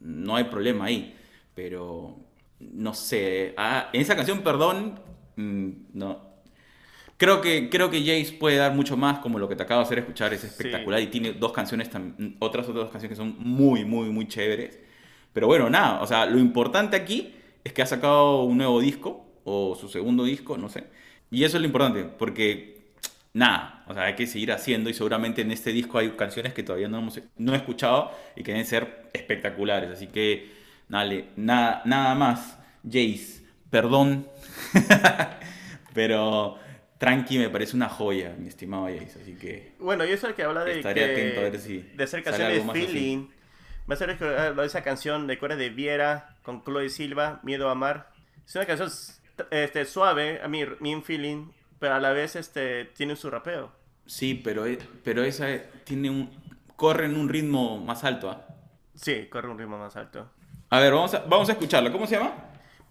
no 0.00 0.34
hay 0.34 0.44
problema 0.44 0.86
ahí. 0.86 1.14
Pero, 1.54 2.16
no 2.58 2.94
sé, 2.94 3.52
ah, 3.58 3.90
en 3.92 4.00
esa 4.00 4.16
canción, 4.16 4.40
perdón, 4.40 5.00
mm, 5.36 5.68
no, 5.92 6.32
Creo 7.18 7.40
que, 7.40 7.70
creo 7.70 7.88
que 7.88 8.00
Jace 8.00 8.32
puede 8.32 8.56
dar 8.56 8.74
mucho 8.74 8.96
más, 8.96 9.20
como 9.20 9.38
lo 9.38 9.48
que 9.48 9.54
te 9.54 9.62
acabo 9.62 9.80
de 9.80 9.84
hacer 9.84 9.98
escuchar 10.00 10.34
es 10.34 10.42
espectacular 10.42 11.00
y 11.00 11.06
tiene 11.06 11.32
dos 11.34 11.52
canciones, 11.52 11.88
otras 12.40 12.66
otras 12.66 12.74
dos 12.74 12.90
canciones 12.90 13.10
que 13.10 13.14
son 13.14 13.36
muy, 13.38 13.84
muy, 13.84 14.08
muy 14.08 14.26
chéveres. 14.26 14.80
Pero 15.32 15.46
bueno, 15.46 15.70
nada, 15.70 16.00
o 16.02 16.06
sea, 16.06 16.26
lo 16.26 16.38
importante 16.38 16.96
aquí 16.96 17.34
es 17.64 17.72
que 17.72 17.82
ha 17.82 17.86
sacado 17.86 18.42
un 18.42 18.58
nuevo 18.58 18.80
disco, 18.80 19.26
o 19.44 19.74
su 19.74 19.88
segundo 19.88 20.24
disco, 20.24 20.56
no 20.58 20.68
sé. 20.68 20.84
Y 21.30 21.44
eso 21.44 21.56
es 21.56 21.60
lo 21.62 21.66
importante, 21.66 22.04
porque 22.04 22.82
nada, 23.32 23.84
o 23.88 23.94
sea, 23.94 24.04
hay 24.04 24.14
que 24.14 24.26
seguir 24.26 24.52
haciendo 24.52 24.90
y 24.90 24.94
seguramente 24.94 25.40
en 25.42 25.50
este 25.50 25.72
disco 25.72 25.98
hay 25.98 26.10
canciones 26.10 26.52
que 26.52 26.62
todavía 26.62 26.88
no, 26.88 26.98
hemos, 26.98 27.20
no 27.38 27.54
he 27.54 27.56
escuchado 27.56 28.10
y 28.36 28.42
que 28.42 28.52
deben 28.52 28.66
ser 28.66 29.10
espectaculares. 29.14 29.90
Así 29.90 30.06
que, 30.08 30.50
dale, 30.88 31.26
nada, 31.36 31.82
nada 31.86 32.14
más, 32.14 32.58
Jace, 32.84 33.42
perdón, 33.70 34.26
pero 35.94 36.58
tranqui 36.98 37.38
me 37.38 37.48
parece 37.48 37.76
una 37.76 37.88
joya, 37.88 38.34
mi 38.38 38.48
estimado 38.48 38.86
Jace, 38.86 39.20
así 39.22 39.34
que... 39.34 39.72
Bueno, 39.78 40.04
y 40.04 40.08
eso 40.08 40.26
es 40.26 40.30
el 40.30 40.34
que 40.34 40.42
habla 40.42 40.64
de 40.64 40.76
Estaré 40.76 41.00
que- 41.00 41.12
atento 41.12 41.40
a 41.40 41.42
ver 41.44 41.58
si 41.58 41.78
de 41.78 42.06
sale 42.06 42.22
canciones 42.22 42.68
así. 42.68 43.28
Feeling. 43.86 43.90
Va 43.90 43.94
a 43.94 43.96
ser 43.96 44.18
que 44.18 44.24
habla 44.24 44.62
de 44.62 44.66
esa 44.66 44.82
canción, 44.82 45.28
recuerda 45.28 45.56
de 45.56 45.70
Viera 45.70 46.36
con 46.42 46.62
Chloe 46.64 46.88
Silva, 46.88 47.40
Miedo 47.42 47.68
a 47.68 47.72
Amar. 47.72 48.10
Es 48.46 48.54
una 48.56 48.66
canción 48.66 48.90
este, 49.50 49.84
suave, 49.84 50.40
a 50.42 50.48
mí, 50.48 50.64
mean 50.80 51.02
feeling, 51.02 51.50
pero 51.78 51.94
a 51.94 52.00
la 52.00 52.12
vez 52.12 52.36
este, 52.36 52.86
tiene 52.86 53.16
su 53.16 53.30
rapeo. 53.30 53.72
Sí, 54.06 54.34
pero, 54.34 54.66
e- 54.66 54.78
pero 55.04 55.22
esa 55.22 55.46
tiene 55.84 56.10
un... 56.10 56.30
corre 56.76 57.06
en 57.06 57.16
un 57.16 57.28
ritmo 57.28 57.78
más 57.78 58.04
alto, 58.04 58.30
¿ah? 58.30 58.46
Sí, 58.94 59.26
corre 59.30 59.48
un 59.48 59.58
ritmo 59.58 59.78
más 59.78 59.96
alto. 59.96 60.30
A 60.70 60.80
ver, 60.80 60.92
vamos 60.92 61.14
a, 61.14 61.20
vamos 61.20 61.48
a 61.48 61.52
escucharla. 61.52 61.92
¿Cómo 61.92 62.06
se 62.06 62.16
llama? 62.16 62.34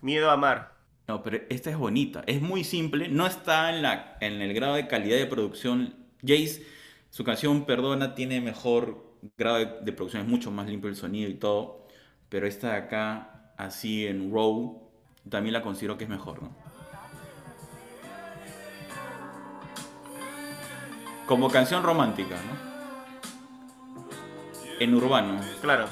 Miedo 0.01 0.29
a 0.29 0.33
Amar. 0.33 0.73
No, 1.07 1.21
pero 1.21 1.39
esta 1.49 1.69
es 1.69 1.77
bonita. 1.77 2.23
Es 2.25 2.41
muy 2.41 2.63
simple. 2.63 3.09
No 3.09 3.27
está 3.27 3.69
en, 3.69 3.81
la, 3.81 4.17
en 4.21 4.41
el 4.41 4.53
grado 4.53 4.75
de 4.75 4.87
calidad 4.87 5.17
de 5.17 5.25
producción. 5.25 5.95
Jace, 6.21 6.65
su 7.09 7.23
canción 7.23 7.65
Perdona, 7.65 8.15
tiene 8.15 8.39
mejor 8.39 9.10
grado 9.37 9.57
de, 9.57 9.91
producción. 9.93 10.23
Es 10.23 10.27
mucho 10.27 10.51
más 10.51 10.67
limpio 10.67 10.89
el 10.89 10.95
sonido 10.95 11.29
y 11.29 11.35
todo. 11.35 11.87
Pero 12.29 12.47
esta 12.47 12.71
de 12.71 12.77
acá, 12.77 13.53
así 13.57 14.07
en 14.07 14.31
Row, 14.31 14.89
también 15.29 15.53
la 15.53 15.61
considero 15.61 15.97
que 15.97 16.05
es 16.05 16.09
mejor, 16.09 16.41
¿no? 16.41 16.55
Como 21.25 21.49
canción 21.49 21.83
romántica, 21.83 22.35
¿no? 22.35 22.71
En 24.79 24.95
urbano. 24.95 25.39
Claro. 25.61 25.85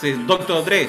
Sí, 0.00 0.14
Doctor 0.26 0.64
Dre. 0.64 0.88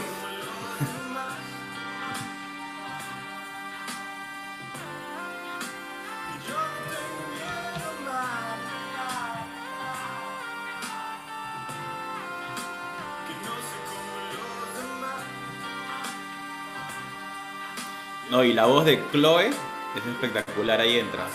No, 18.30 18.46
y 18.46 18.54
la 18.54 18.66
voz 18.66 18.86
de 18.86 19.04
Chloe 19.12 19.48
es 19.50 20.06
espectacular, 20.10 20.80
ahí 20.80 21.00
entra. 21.00 21.28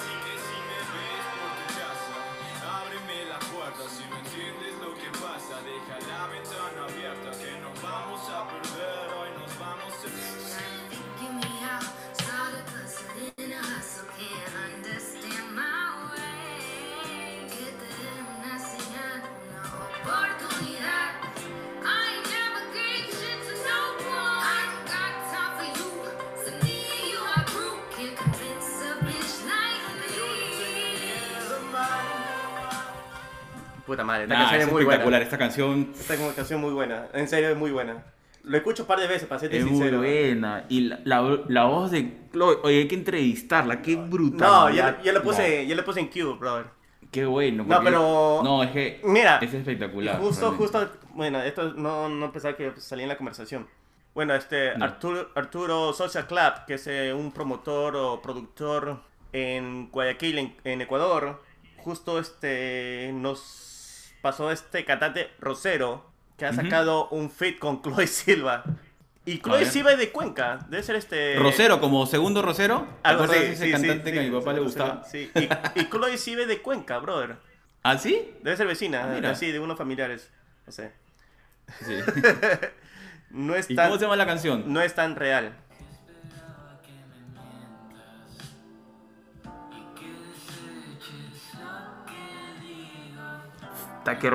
Puta 33.87 34.03
madre, 34.05 34.25
esta 34.25 34.35
Nah, 34.35 34.41
canción 34.41 34.61
es 34.61 34.67
es 34.67 34.73
muy 34.73 34.83
espectacular, 34.83 35.11
buena. 35.21 35.25
esta 35.25 35.39
canción 35.39 35.93
Esta 35.99 36.17
canción 36.35 36.61
muy 36.61 36.73
buena. 36.73 37.07
En 37.15 37.29
serio, 37.29 37.51
es 37.51 37.57
muy 37.57 37.71
buena. 37.71 38.05
Lo 38.43 38.57
escucho 38.57 38.83
un 38.85 38.87
par 38.89 39.01
de 39.01 39.07
veces, 39.07 39.27
para 39.29 39.41
serte 39.41 39.59
es 39.59 39.65
muy 39.65 39.73
sincero. 39.75 39.99
buena. 39.99 40.65
Y 40.69 40.81
la, 40.83 41.01
la- 41.05 41.41
la 41.49 41.65
voz 41.65 41.91
de 41.91 42.13
Chloe, 42.33 42.59
oye, 42.63 42.79
hay 42.79 42.89
que 42.89 42.95
entrevistarla, 42.95 43.83
qué 43.83 43.97
brutal. 43.97 44.49
No, 44.49 44.71
ya, 44.71 45.01
ya 45.03 45.13
lo 45.13 45.23
puse, 45.23 45.67
ya 45.67 45.75
lo 45.75 45.85
puse 45.85 46.01
en 46.01 46.09
Q, 46.09 46.37
brother. 46.39 46.67
Qué 47.11 47.25
bueno. 47.25 47.65
No, 47.65 47.75
porque- 47.77 47.85
pero- 47.91 48.41
No, 48.45 48.63
es 48.63 48.71
que. 48.71 49.01
Mira, 49.05 49.39
Es 49.39 49.53
espectacular. 49.55 50.19
Justo, 50.21 50.51
realmente. 50.51 50.79
justo, 50.79 51.09
bueno, 51.15 51.41
esto 51.43 51.73
no, 51.75 52.09
no 52.09 52.33
pensaba 52.33 52.57
que 52.57 52.73
salía 52.79 53.05
en 53.05 53.09
la 53.09 53.17
conversación. 53.17 53.67
Bueno, 54.15 54.35
este 54.35 54.77
No. 54.79 54.85
Arturo, 54.85 55.29
Arturo 55.35 55.93
Social 55.93 56.27
Club, 56.27 56.65
que 56.67 56.75
es 56.75 56.87
eh, 56.87 57.13
un 57.13 57.33
promotor 57.33 57.95
o 57.97 58.23
productor 58.23 59.01
en 59.33 59.89
Guayaquil, 59.91 60.39
en, 60.39 60.57
en 60.65 60.81
Ecuador, 60.81 61.43
justo 61.79 62.19
este 62.19 63.11
nos 63.15 63.41
pasó 64.27 64.51
este 64.51 64.85
cantante 64.85 65.31
Rosero, 65.39 66.05
que 66.37 66.47
ha 66.47 66.53
sacado 66.53 67.09
un 67.11 67.31
feat 67.31 67.59
con 67.61 67.81
Chloe 67.83 68.09
Silva. 68.09 68.65
Y 69.25 69.39
Chloe. 69.39 69.65
Silva 69.67 69.93
es 69.93 69.99
de 69.99 70.11
Cuenca, 70.11 70.59
debe 70.69 70.83
ser 70.83 70.97
este... 70.97 71.37
Rosero, 71.37 71.81
como 71.81 72.07
segundo 72.07 72.43
Rosero. 72.43 72.87
¿Te 73.03 73.09
Algo 73.09 73.25
ese 73.25 73.57
sí, 73.57 73.65
sí, 73.67 73.71
cantante 73.73 74.13
que 74.13 74.19
sí, 74.21 74.27
a 74.27 74.31
mi 74.31 74.37
papá 74.39 74.53
le 74.53 74.61
gustaba? 74.61 75.05
Sí, 75.05 75.31
y, 75.35 75.81
y 75.81 75.85
Chloe 75.89 76.19
Silva 76.19 76.43
es 76.43 76.49
de 76.49 76.61
Cuenca, 76.61 76.99
brother. 76.99 77.37
¿Ah, 77.85 77.97
sí? 77.99 78.33
Debe 78.43 78.57
ser 78.57 78.67
vecina, 78.67 79.05
Ah, 79.23 79.31
así, 79.31 79.53
de 79.53 79.61
unos 79.61 79.79
familiares. 79.79 80.29
No 80.67 80.73
sé. 80.73 80.93
Sí. 81.85 81.95
No 83.31 83.55
es 83.57 83.69
¿Y 83.69 83.75
tan- 83.75 83.89
cómo 83.89 83.99
se 83.99 84.05
llama 84.05 84.17
la 84.17 84.25
canción? 84.27 84.73
no 84.73 84.81
es 84.81 84.95
tan 84.95 85.17
real. 85.17 85.53
Está 94.07 94.21
qué 94.21 94.31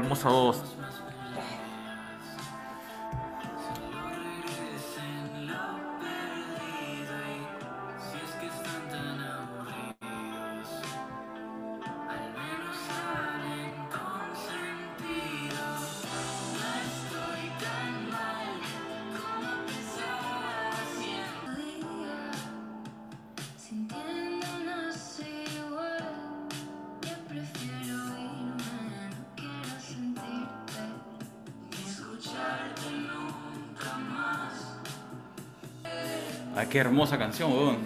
qué 36.71 36.79
hermosa 36.79 37.17
canción, 37.19 37.51
weón. 37.51 37.77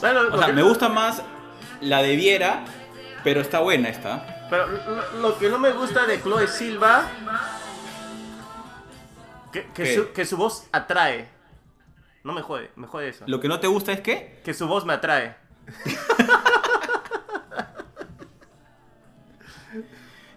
¿Sabes 0.00 0.22
lo- 0.22 0.34
O 0.34 0.38
sea, 0.38 0.46
que- 0.48 0.52
me 0.52 0.62
gusta 0.62 0.88
más 0.88 1.22
la 1.80 2.02
de 2.02 2.16
Viera, 2.16 2.64
pero 3.22 3.40
está 3.40 3.60
buena 3.60 3.88
esta. 3.88 4.46
Pero 4.50 4.66
lo, 5.20 5.38
que 5.38 5.48
no 5.48 5.58
me 5.58 5.70
gusta 5.70 6.06
de 6.06 6.20
Chloe 6.20 6.46
Silva. 6.48 7.04
Que, 9.52 9.66
que 9.74 9.94
su, 9.94 10.12
que 10.12 10.24
su 10.26 10.36
voz 10.36 10.66
atrae. 10.72 11.28
No 12.24 12.32
me 12.32 12.42
jode, 12.42 12.70
me 12.76 12.86
jode 12.86 13.08
eso. 13.08 13.24
Lo 13.28 13.40
que 13.40 13.48
no 13.48 13.60
te 13.60 13.66
gusta 13.68 13.92
es 13.92 14.00
que 14.00 14.40
Que 14.44 14.54
su 14.54 14.66
voz 14.66 14.84
me 14.84 14.94
atrae. 14.94 15.36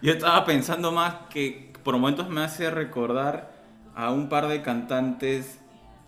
yo 0.01 0.13
estaba 0.13 0.45
pensando 0.45 0.91
más 0.91 1.15
que 1.29 1.73
por 1.83 1.95
momentos 1.95 2.29
me 2.29 2.43
hace 2.43 2.69
recordar 2.69 3.51
a 3.95 4.11
un 4.11 4.29
par 4.29 4.47
de 4.47 4.61
cantantes 4.61 5.59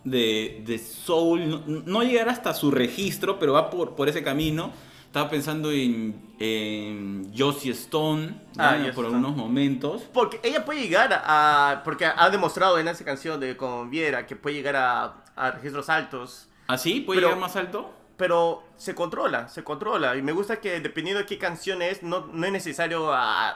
de, 0.04 0.62
de 0.66 0.78
soul, 0.78 1.48
no, 1.48 1.62
no 1.84 2.02
llegar 2.02 2.28
hasta 2.28 2.54
su 2.54 2.70
registro, 2.70 3.38
pero 3.38 3.52
va 3.54 3.70
por, 3.70 3.94
por 3.96 4.08
ese 4.08 4.22
camino. 4.22 4.72
Estaba 5.06 5.30
pensando 5.30 5.70
en, 5.72 6.34
en 6.38 7.32
Josie 7.36 7.72
Stone 7.72 8.42
Ah, 8.58 8.76
¿no? 8.76 8.92
Por 8.92 9.06
algunos 9.06 9.34
momentos. 9.34 10.02
Porque 10.12 10.38
ella 10.42 10.64
puede 10.66 10.82
llegar 10.82 11.10
a. 11.24 11.80
Porque 11.84 12.04
ha 12.04 12.28
demostrado 12.30 12.78
en 12.78 12.88
esa 12.88 13.04
canción 13.04 13.40
de 13.40 13.56
con 13.56 13.88
Viera 13.88 14.26
que 14.26 14.36
puede 14.36 14.56
llegar 14.56 14.76
a, 14.76 15.24
a 15.34 15.50
registros 15.52 15.88
altos. 15.88 16.48
¿Así? 16.66 17.00
¿Puede 17.00 17.20
Pero- 17.20 17.28
llegar 17.28 17.40
más 17.40 17.56
alto? 17.56 17.94
Pero 18.18 18.64
se 18.76 18.94
controla, 18.94 19.48
se 19.48 19.62
controla. 19.64 20.16
Y 20.16 20.22
me 20.22 20.32
gusta 20.32 20.60
que 20.60 20.80
dependiendo 20.80 21.20
de 21.20 21.26
qué 21.26 21.38
canción 21.38 21.80
es, 21.82 22.02
no, 22.02 22.26
no 22.32 22.46
es 22.46 22.52
necesario 22.52 23.12
a, 23.12 23.50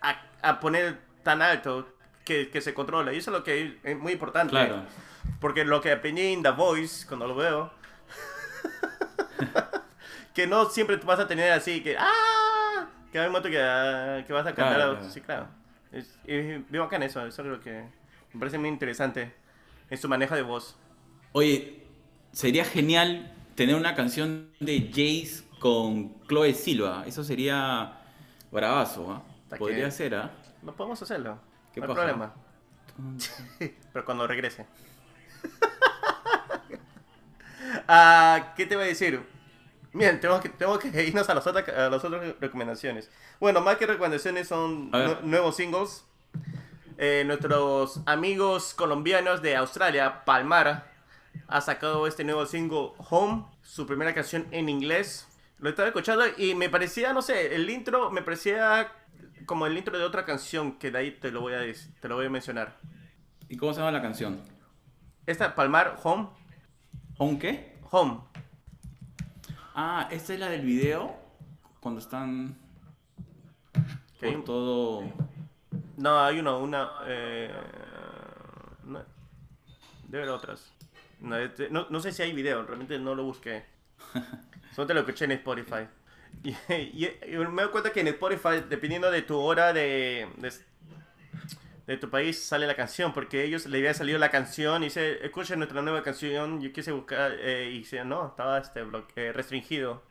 a- 0.00 0.22
a 0.42 0.58
poner 0.58 0.98
tan 1.22 1.40
alto 1.42 1.86
que, 2.24 2.48
que 2.50 2.60
se 2.62 2.72
controla. 2.74 3.12
Y 3.12 3.18
eso 3.18 3.30
es 3.30 3.36
lo 3.36 3.44
que 3.44 3.78
es 3.84 3.96
muy 3.98 4.12
importante. 4.14 4.50
Claro. 4.50 4.82
Porque 5.40 5.64
lo 5.64 5.80
que 5.80 5.92
aprendí 5.92 6.32
en 6.32 6.42
The 6.42 6.50
Voice, 6.50 7.06
cuando 7.06 7.26
lo 7.26 7.34
veo, 7.34 7.72
que 10.34 10.46
no 10.46 10.68
siempre 10.70 10.96
vas 10.96 11.18
a 11.20 11.26
tener 11.26 11.52
así, 11.52 11.82
que 11.82 11.96
¡ah! 11.98 12.86
Que 13.12 13.18
hay 13.18 13.26
un 13.26 13.32
momento 13.32 13.50
que, 13.50 13.60
ah, 13.60 14.22
que 14.26 14.32
vas 14.32 14.46
a 14.46 14.54
cantar. 14.54 14.76
Claro, 14.76 14.92
claro. 14.98 15.10
Sí, 15.10 15.20
claro. 15.20 15.48
Es, 15.92 16.18
es 16.24 16.70
bien 16.70 16.82
bacán 16.82 17.02
eso, 17.02 17.24
eso 17.26 17.42
es 17.42 17.48
lo 17.48 17.60
que 17.60 17.84
me 18.32 18.38
parece 18.38 18.58
muy 18.58 18.68
interesante 18.68 19.34
en 19.88 19.98
su 19.98 20.08
manejo 20.08 20.36
de 20.36 20.42
voz. 20.42 20.76
Oye, 21.32 21.86
sería 22.32 22.64
genial 22.64 23.32
tener 23.56 23.74
una 23.74 23.94
canción 23.94 24.50
de 24.60 24.88
Jace 24.88 25.44
con 25.58 26.20
Chloe 26.28 26.54
Silva. 26.54 27.04
Eso 27.06 27.24
sería 27.24 27.98
bravazo, 28.52 29.10
¿ah? 29.10 29.22
¿Para 29.48 29.58
Podría 29.58 29.90
ser, 29.90 30.14
¿ah? 30.14 30.30
No 30.62 30.72
podemos 30.74 31.02
hacerlo. 31.02 31.38
¿Qué 31.72 31.80
no 31.80 31.86
hay 31.86 31.94
paja? 31.94 32.00
problema. 32.06 32.34
Pero 33.92 34.04
cuando 34.04 34.26
regrese. 34.26 34.66
Ah, 37.92 38.52
¿Qué 38.56 38.66
te 38.66 38.76
voy 38.76 38.84
a 38.84 38.88
decir? 38.88 39.20
Bien, 39.92 40.20
tenemos 40.20 40.40
que, 40.40 40.48
tenemos 40.48 40.78
que 40.78 41.04
irnos 41.06 41.28
a 41.28 41.34
las, 41.34 41.46
otras, 41.46 41.68
a 41.68 41.90
las 41.90 42.04
otras 42.04 42.36
recomendaciones. 42.40 43.10
Bueno, 43.40 43.60
más 43.60 43.76
que 43.76 43.86
recomendaciones 43.86 44.46
son 44.46 44.90
nuevos 45.22 45.56
singles. 45.56 46.04
Eh, 46.98 47.24
nuestros 47.26 48.00
amigos 48.06 48.74
colombianos 48.74 49.42
de 49.42 49.56
Australia, 49.56 50.24
Palmar, 50.24 50.92
ha 51.48 51.60
sacado 51.60 52.06
este 52.06 52.24
nuevo 52.24 52.46
single 52.46 52.92
Home, 52.98 53.46
su 53.62 53.86
primera 53.86 54.14
canción 54.14 54.46
en 54.50 54.68
inglés. 54.68 55.26
Lo 55.58 55.70
estaba 55.70 55.88
escuchando 55.88 56.24
y 56.36 56.54
me 56.54 56.68
parecía, 56.68 57.12
no 57.12 57.22
sé, 57.22 57.54
el 57.54 57.68
intro 57.70 58.10
me 58.10 58.22
parecía 58.22 58.92
como 59.46 59.66
el 59.66 59.76
intro 59.76 59.98
de 59.98 60.04
otra 60.04 60.24
canción 60.24 60.78
que 60.78 60.90
de 60.90 60.98
ahí 60.98 61.10
te 61.10 61.32
lo 61.32 61.40
voy 61.40 61.54
a, 61.54 61.60
te 62.00 62.08
lo 62.08 62.16
voy 62.16 62.26
a 62.26 62.30
mencionar. 62.30 62.76
¿Y 63.48 63.56
cómo 63.56 63.72
se 63.72 63.80
llama 63.80 63.92
la 63.92 64.02
canción? 64.02 64.40
Esta, 65.26 65.54
Palmar, 65.54 65.98
Home, 66.02 66.28
¿On 67.18 67.38
qué? 67.38 67.76
Home. 67.90 68.20
Ah, 69.74 70.08
esta 70.10 70.32
es 70.34 70.40
la 70.40 70.48
del 70.48 70.62
video. 70.62 71.14
Cuando 71.80 72.00
están 72.00 72.56
por 74.18 74.28
un- 74.28 74.44
todo... 74.44 75.02
No, 75.96 76.18
hay 76.20 76.38
uno, 76.40 76.58
una... 76.58 76.90
Eh, 77.06 77.50
no, 78.84 79.00
debe 80.08 80.24
haber 80.24 80.34
otras. 80.34 80.72
No, 81.20 81.36
este- 81.36 81.68
no, 81.70 81.86
no 81.90 82.00
sé 82.00 82.12
si 82.12 82.22
hay 82.22 82.32
video, 82.32 82.62
realmente 82.64 82.98
no 82.98 83.14
lo 83.14 83.24
busqué. 83.24 83.64
Solo 84.74 84.86
te 84.86 84.94
lo 84.94 85.00
escuché 85.00 85.24
en 85.26 85.32
Spotify. 85.32 85.86
Y, 86.44 86.50
y- 86.70 87.18
y 87.26 87.36
me 87.38 87.62
doy 87.62 87.70
cuenta 87.72 87.92
que 87.92 88.00
en 88.00 88.06
Spotify, 88.08 88.64
dependiendo 88.68 89.10
de 89.10 89.22
tu 89.22 89.36
hora 89.36 89.72
de, 89.72 90.28
de, 90.36 90.52
de 91.90 91.96
tu 91.96 92.08
país, 92.08 92.40
sale 92.40 92.66
la 92.66 92.76
canción. 92.76 93.12
Porque 93.12 93.44
ellos 93.44 93.66
le 93.66 93.78
había 93.78 93.94
salido 93.94 94.18
la 94.18 94.30
canción 94.30 94.82
y 94.82 94.86
dice, 94.86 95.24
escucha 95.24 95.56
nuestra 95.56 95.82
nueva 95.82 96.02
canción. 96.02 96.60
Yo 96.60 96.72
quise 96.72 96.92
buscar 96.92 97.32
eh, 97.40 97.70
y 97.72 97.78
dice, 97.78 98.04
no, 98.04 98.28
estaba 98.28 98.58
este 98.58 98.82
bloque, 98.82 99.28
eh, 99.28 99.32
restringido. 99.32 100.02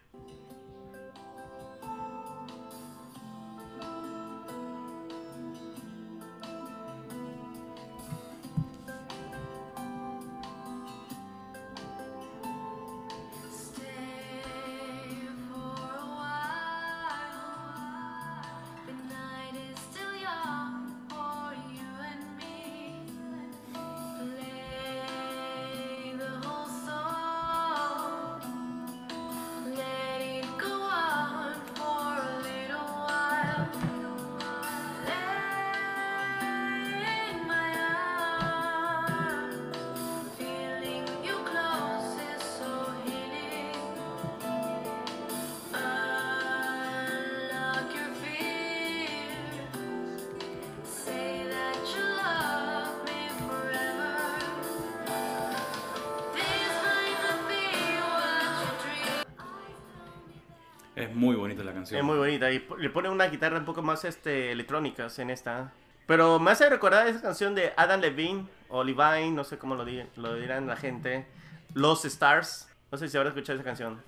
Muy 61.19 61.35
bonita 61.35 61.63
la 61.63 61.73
canción. 61.73 61.99
Es 61.99 62.05
muy 62.05 62.17
bonita 62.17 62.51
y 62.51 62.65
le 62.79 62.89
ponen 62.89 63.11
una 63.11 63.25
guitarra 63.27 63.57
un 63.59 63.65
poco 63.65 63.81
más 63.81 64.05
este, 64.05 64.51
electrónicas 64.51 65.19
en 65.19 65.29
esta. 65.29 65.71
Pero 66.07 66.39
me 66.39 66.51
hace 66.51 66.69
recordar 66.69 67.07
esa 67.07 67.21
canción 67.21 67.53
de 67.53 67.71
Adam 67.77 68.01
Levine 68.01 68.45
o 68.69 68.83
Levine, 68.83 69.31
no 69.31 69.43
sé 69.43 69.57
cómo 69.57 69.75
lo, 69.75 69.85
di- 69.85 70.03
lo 70.15 70.35
dirán 70.35 70.65
la 70.67 70.75
gente. 70.75 71.27
Los 71.75 72.03
Stars. 72.05 72.67
No 72.91 72.97
sé 72.97 73.07
si 73.09 73.17
habrás 73.17 73.33
escuchado 73.35 73.59
esa 73.59 73.65
canción. 73.65 74.01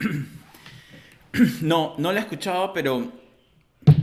No, 1.62 1.94
no 1.98 2.12
la 2.12 2.20
he 2.20 2.22
escuchado, 2.22 2.72
pero 2.72 3.10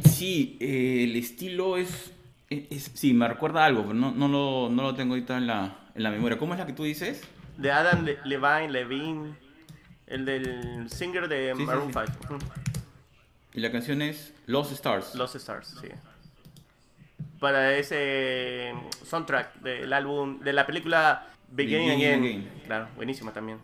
sí, 0.09 0.57
eh, 0.59 1.05
el 1.05 1.15
estilo 1.15 1.77
es, 1.77 2.11
es- 2.49 2.63
es- 2.69 2.91
Sí, 2.93 3.13
me 3.13 3.25
recuerda 3.27 3.63
algo, 3.63 3.83
pero 3.83 3.93
no, 3.93 4.11
no, 4.11 4.27
lo, 4.27 4.69
no 4.69 4.83
lo 4.83 4.95
tengo 4.95 5.13
ahorita 5.13 5.37
en 5.37 5.47
la, 5.47 5.77
en 5.95 6.03
la 6.03 6.11
memoria. 6.11 6.37
¿Cómo 6.37 6.53
es 6.53 6.59
la 6.59 6.65
que 6.65 6.73
tú 6.73 6.83
dices? 6.83 7.21
De 7.57 7.71
Adam 7.71 8.03
Le- 8.03 8.17
Levine, 8.25 8.69
Levine. 8.69 9.33
El 10.11 10.25
del 10.25 10.89
singer 10.89 11.27
de 11.27 11.53
Sí, 11.55 11.63
Maroon 11.63 11.93
sí. 11.93 11.99
5. 12.27 12.35
Ujú. 12.35 12.45
Y 13.53 13.59
la 13.61 13.71
canción 13.71 14.01
es 14.01 14.33
Lost 14.45 14.71
Stars. 14.73 15.15
Los 15.15 15.35
Stars, 15.35 15.75
sí. 15.81 15.87
Para 17.39 17.75
ese 17.75 18.73
soundtrack 19.05 19.55
del 19.61 19.91
álbum, 19.93 20.39
de 20.41 20.53
la 20.53 20.65
película 20.67 21.27
Beginning, 21.49 21.91
Again. 21.91 22.19
Again. 22.23 22.51
Claro, 22.65 22.87
buenísima 22.95 23.33
también. 23.33 23.59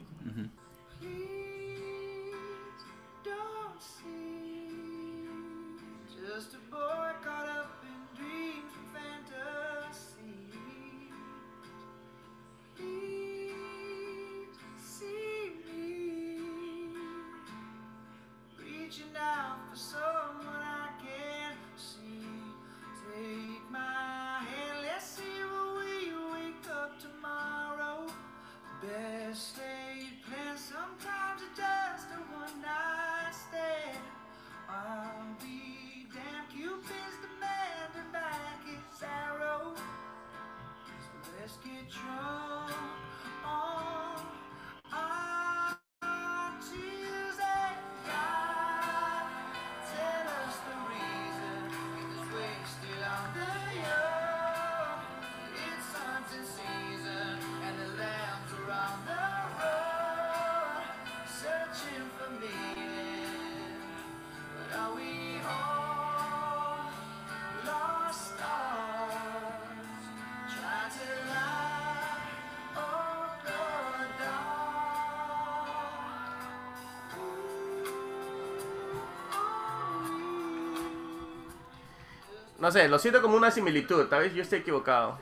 No 82.59 82.71
sé, 82.71 82.87
lo 82.87 82.97
siento 82.99 83.21
como 83.21 83.37
una 83.37 83.51
similitud, 83.51 84.07
tal 84.07 84.21
vez 84.21 84.33
yo 84.33 84.41
esté 84.41 84.57
equivocado. 84.57 85.19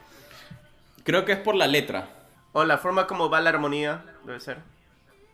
Creo 1.03 1.25
que 1.25 1.33
es 1.33 1.39
por 1.39 1.55
la 1.55 1.67
letra. 1.67 2.07
O 2.53 2.63
la 2.63 2.77
forma 2.77 3.05
como 3.07 3.29
va 3.29 3.41
la 3.41 3.49
armonía, 3.49 4.05
debe 4.23 4.39
ser. 4.39 4.59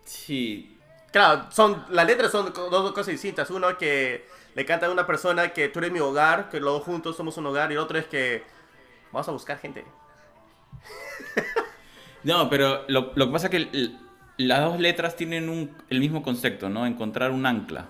Sí. 0.03 0.77
Claro, 1.11 1.45
son, 1.51 1.85
las 1.89 2.05
letras 2.07 2.31
son 2.31 2.51
dos 2.53 2.91
cosas 2.93 3.07
distintas. 3.07 3.49
Uno 3.51 3.77
que 3.77 4.25
le 4.55 4.65
canta 4.65 4.87
a 4.87 4.91
una 4.91 5.05
persona 5.05 5.49
que 5.53 5.69
tú 5.69 5.79
eres 5.79 5.91
mi 5.91 5.99
hogar, 5.99 6.49
que 6.49 6.59
los 6.59 6.73
dos 6.73 6.83
juntos 6.83 7.15
somos 7.15 7.37
un 7.37 7.45
hogar, 7.45 7.69
y 7.71 7.75
el 7.75 7.79
otro 7.79 7.97
es 7.99 8.07
que 8.07 8.43
vamos 9.11 9.27
a 9.27 9.31
buscar 9.31 9.59
gente. 9.59 9.85
No, 12.23 12.49
pero 12.49 12.85
lo, 12.87 13.13
lo 13.15 13.25
que 13.27 13.31
pasa 13.31 13.47
es 13.47 13.51
que 13.51 13.91
las 14.37 14.59
dos 14.61 14.79
letras 14.79 15.15
tienen 15.15 15.49
un- 15.49 15.75
el 15.89 15.99
mismo 15.99 16.21
concepto, 16.21 16.69
¿no? 16.69 16.85
Encontrar 16.85 17.31
un 17.31 17.45
ancla. 17.47 17.87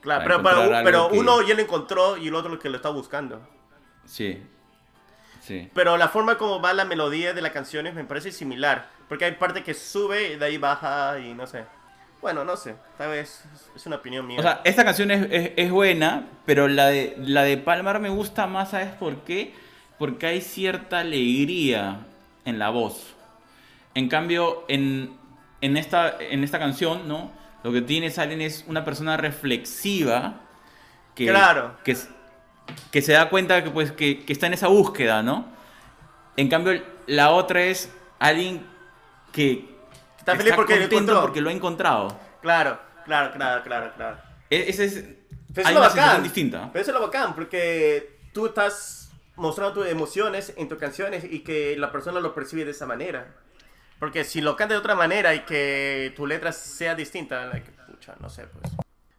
Claro, 0.00 0.24
Para 0.24 0.42
pero, 0.42 0.56
pero, 0.70 0.84
pero 0.84 1.10
que- 1.10 1.18
uno 1.18 1.42
ya 1.42 1.54
lo 1.54 1.60
encontró 1.62 2.16
y 2.16 2.28
el 2.28 2.34
otro 2.34 2.50
lo 2.50 2.58
que 2.58 2.70
lo 2.70 2.76
está 2.76 2.88
buscando. 2.88 3.46
Sí. 4.06 4.42
Sí. 5.40 5.68
Pero 5.74 5.96
la 5.96 6.08
forma 6.08 6.36
como 6.38 6.60
va 6.60 6.72
la 6.72 6.84
melodía 6.84 7.32
de 7.32 7.42
las 7.42 7.52
canciones 7.52 7.94
me 7.94 8.04
parece 8.04 8.32
similar. 8.32 8.88
Porque 9.08 9.24
hay 9.24 9.32
parte 9.32 9.62
que 9.64 9.74
sube 9.74 10.32
y 10.32 10.36
de 10.36 10.44
ahí 10.44 10.58
baja 10.58 11.18
y 11.18 11.34
no 11.34 11.46
sé. 11.46 11.64
Bueno, 12.20 12.44
no 12.44 12.56
sé. 12.56 12.76
Tal 12.98 13.10
vez 13.10 13.42
es 13.74 13.86
una 13.86 13.96
opinión 13.96 14.26
mía. 14.26 14.38
O 14.38 14.42
sea, 14.42 14.60
esta 14.64 14.84
canción 14.84 15.10
es, 15.10 15.26
es- 15.30 15.52
es 15.56 15.70
buena, 15.70 16.26
pero 16.46 16.68
la 16.68 16.86
de, 16.86 17.14
la 17.18 17.42
de 17.42 17.56
Palmar 17.56 17.98
me 18.00 18.10
gusta 18.10 18.46
más, 18.46 18.70
¿sabes 18.70 18.92
por 18.92 19.16
qué? 19.24 19.54
Porque 19.98 20.26
hay 20.26 20.40
cierta 20.40 21.00
alegría 21.00 22.06
en 22.44 22.58
la 22.58 22.70
voz. 22.70 23.14
En 23.94 24.08
cambio, 24.08 24.64
en, 24.68 25.14
en, 25.62 25.76
esta, 25.76 26.16
en 26.20 26.44
esta 26.44 26.58
canción, 26.58 27.08
¿no? 27.08 27.32
Lo 27.62 27.72
que 27.72 27.82
tiene 27.82 28.10
Salen 28.10 28.40
es 28.40 28.64
una 28.68 28.84
persona 28.84 29.16
reflexiva 29.16 30.40
que, 31.14 31.26
Claro. 31.26 31.76
que, 31.84 31.96
que 32.90 33.02
se 33.02 33.12
da 33.12 33.28
cuenta 33.28 33.62
que, 33.62 33.70
pues, 33.70 33.92
que, 33.92 34.24
que 34.24 34.32
está 34.32 34.46
en 34.46 34.54
esa 34.54 34.68
búsqueda, 34.68 35.22
¿no? 35.22 35.46
En 36.36 36.48
cambio, 36.48 36.82
la 37.06 37.30
otra 37.30 37.62
es 37.62 37.90
alguien 38.18 38.66
que 39.32 39.68
Está 40.18 40.36
feliz 40.36 40.54
porque 40.54 40.74
lo 40.74 40.80
contento 40.82 40.96
encontró. 40.96 41.20
porque 41.22 41.40
lo 41.40 41.50
ha 41.50 41.52
encontrado. 41.52 42.20
Claro, 42.42 42.78
claro, 43.04 43.32
claro, 43.32 43.62
claro, 43.62 43.92
claro. 43.96 44.16
E- 44.48 44.64
Ese 44.68 44.84
es, 44.86 45.04
Pero 45.54 45.68
hay 45.68 45.72
eso 45.72 45.72
una 45.72 45.72
es 45.72 45.74
lo 45.74 45.82
sensación 45.82 46.06
bacán. 46.06 46.22
distinta. 46.22 46.70
Pero 46.72 46.82
eso 46.82 46.90
es 46.92 46.94
lo 46.94 47.02
bacán, 47.06 47.34
porque 47.34 48.18
tú 48.32 48.46
estás 48.46 49.10
mostrando 49.36 49.74
tus 49.80 49.88
emociones 49.88 50.52
en 50.56 50.68
tus 50.68 50.78
canciones 50.78 51.24
y 51.24 51.40
que 51.40 51.76
la 51.78 51.90
persona 51.92 52.20
lo 52.20 52.34
percibe 52.34 52.64
de 52.64 52.70
esa 52.70 52.86
manera. 52.86 53.34
Porque 54.00 54.24
si 54.24 54.40
lo 54.40 54.56
canta 54.56 54.74
de 54.74 54.80
otra 54.80 54.96
manera 54.96 55.34
y 55.34 55.40
que 55.44 56.12
tu 56.16 56.26
letra 56.26 56.52
sea 56.52 56.96
distinta, 56.96 57.46
like, 57.46 57.70
pucha, 57.86 58.16
no 58.20 58.30
sé, 58.30 58.48
pues. 58.48 58.72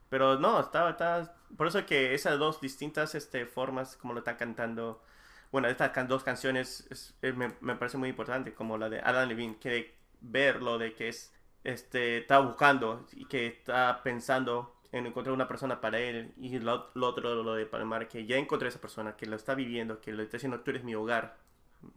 Pero 0.10 0.40
no, 0.40 0.60
está, 0.62 0.90
está... 0.90 1.36
Por 1.58 1.68
eso 1.68 1.80
es 1.80 1.86
que 1.86 2.14
esas 2.16 2.40
dos 2.40 2.62
distintas 2.62 3.16
este, 3.16 3.46
formas 3.46 3.98
como 3.98 4.14
lo 4.14 4.20
están 4.20 4.38
cantando, 4.38 5.04
bueno, 5.52 5.68
estas 5.70 5.92
can- 5.92 6.08
dos 6.10 6.24
canciones 6.24 6.88
es- 6.92 7.16
eh, 7.22 7.34
me, 7.34 7.54
me 7.62 7.76
parece 7.76 7.98
muy 7.98 8.10
importante, 8.10 8.54
como 8.54 8.78
la 8.78 8.90
de 8.90 9.00
Adam 9.02 9.30
Levine, 9.30 9.58
que 9.60 9.96
ver 10.22 10.62
lo 10.64 10.78
de 10.80 10.94
que 10.96 11.10
es, 11.10 11.34
este, 11.64 12.20
está 12.20 12.40
buscando 12.40 13.08
y 13.14 13.26
que 13.26 13.48
está 13.48 14.02
pensando 14.04 14.76
en 14.94 15.08
encontrar 15.08 15.34
una 15.34 15.48
persona 15.48 15.80
para 15.82 16.00
él 16.00 16.34
y 16.38 16.60
lo, 16.60 16.90
lo 16.96 17.08
otro 17.08 17.44
lo 17.44 17.56
de 17.56 17.66
Palmar, 17.66 18.08
que 18.10 18.26
ya 18.26 18.38
encontré 18.38 18.70
esa 18.70 18.82
persona, 18.82 19.16
que 19.18 19.26
lo 19.28 19.36
está 19.38 19.56
viviendo, 19.56 20.02
que 20.02 20.12
lo 20.14 20.24
está 20.24 20.38
diciendo, 20.38 20.62
tú 20.62 20.72
eres 20.72 20.84
mi 20.84 20.96
hogar. 20.96 21.38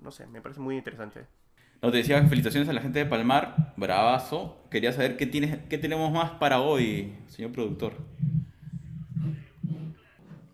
No 0.00 0.10
sé, 0.12 0.26
me 0.26 0.40
parece 0.42 0.60
muy 0.60 0.76
interesante. 0.76 1.26
No, 1.84 1.90
te 1.90 1.98
decía 1.98 2.18
felicitaciones 2.26 2.66
a 2.70 2.72
la 2.72 2.80
gente 2.80 3.00
de 3.00 3.04
Palmar, 3.04 3.74
bravazo. 3.76 4.56
Quería 4.70 4.90
saber 4.90 5.18
qué, 5.18 5.26
tienes, 5.26 5.58
qué 5.68 5.76
tenemos 5.76 6.10
más 6.10 6.30
para 6.30 6.62
hoy, 6.62 7.12
señor 7.26 7.52
productor. 7.52 7.92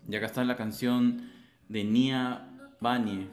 Y 0.09 0.13
acá 0.13 0.25
está 0.25 0.43
la 0.43 0.57
canción 0.57 1.31
de 1.69 1.85
Nia 1.85 2.49
Banie. 2.81 3.29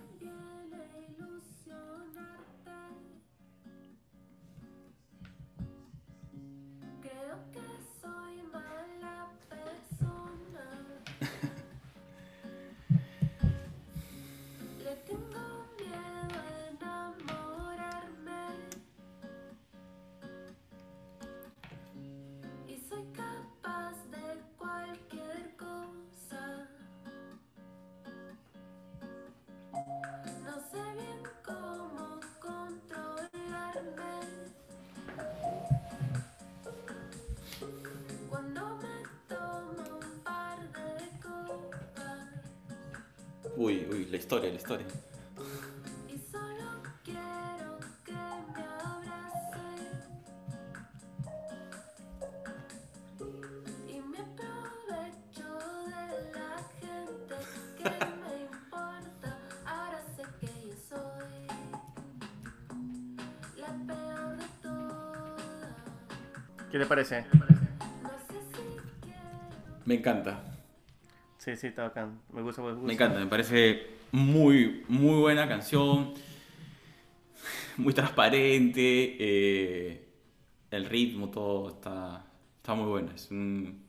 Yo 60.64 60.73
soy 60.88 61.47
la 63.57 63.66
peor 63.87 64.37
de 64.37 64.47
todas. 64.62 65.42
¿Qué 66.71 66.79
te 66.79 66.87
parece? 66.87 67.25
No 68.03 68.11
sé 68.29 68.38
si 68.53 68.62
quiero. 69.01 69.83
Me 69.85 69.94
encanta. 69.97 70.47
Sí, 71.48 71.56
sí, 71.56 71.66
está 71.68 71.84
bacán. 71.84 72.20
Me 72.30 72.42
gusta, 72.42 72.61
me 72.61 72.72
gusta. 72.72 72.87
Me 72.87 72.92
encanta, 72.92 73.18
me 73.20 73.26
parece 73.26 73.87
muy, 74.12 74.84
muy 74.88 75.18
buena 75.18 75.48
canción. 75.48 76.12
Muy 77.78 77.94
transparente. 77.94 79.16
eh, 79.18 80.04
el 80.70 80.84
ritmo, 80.84 81.30
todo 81.30 81.70
está, 81.70 82.26
está 82.58 82.74
muy 82.74 82.84
bueno. 82.84 83.12
Es 83.14 83.30
un, 83.30 83.82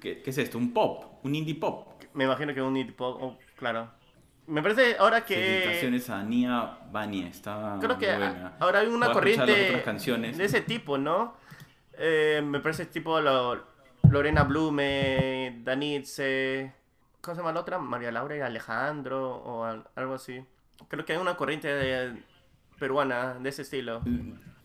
¿qué, 0.00 0.22
qué 0.22 0.30
es 0.30 0.38
esto? 0.38 0.56
Un 0.56 0.72
pop, 0.72 1.22
un 1.22 1.34
indie 1.34 1.54
pop. 1.56 2.02
Me 2.14 2.24
imagino 2.24 2.54
que 2.54 2.62
un 2.62 2.74
indie 2.78 2.94
pop, 2.94 3.18
oh, 3.20 3.38
claro. 3.56 3.90
Me 4.46 4.62
parece 4.62 4.96
ahora 4.98 5.22
que... 5.26 5.34
Felicitaciones 5.34 6.08
a 6.08 6.22
Nia 6.22 6.78
Bania, 6.90 7.28
está 7.28 7.76
Creo 7.78 7.98
que 7.98 8.06
muy 8.08 8.16
buena. 8.16 8.56
ahora 8.58 8.78
hay 8.80 8.86
una 8.86 9.06
Voy 9.08 9.14
corriente 9.14 9.46
las 9.58 9.68
otras 9.68 9.82
canciones. 9.82 10.38
de 10.38 10.44
ese 10.46 10.62
tipo, 10.62 10.96
¿no? 10.96 11.36
Eh, 11.98 12.40
me 12.42 12.60
parece 12.60 12.86
tipo 12.86 13.20
lo- 13.20 13.66
Lorena 14.10 14.44
Blume, 14.44 15.60
Danitze, 15.62 16.72
¿cómo 17.22 17.34
se 17.34 17.40
llama 17.40 17.52
la 17.52 17.60
otra? 17.60 17.78
María 17.78 18.12
Laura 18.12 18.36
y 18.36 18.40
Alejandro 18.40 19.36
o 19.36 19.64
al- 19.64 19.84
algo 19.94 20.14
así. 20.14 20.44
Creo 20.88 21.04
que 21.06 21.14
hay 21.14 21.18
una 21.18 21.36
corriente 21.36 21.68
de- 21.68 22.22
peruana 22.78 23.34
de 23.34 23.48
ese 23.48 23.62
estilo. 23.62 24.02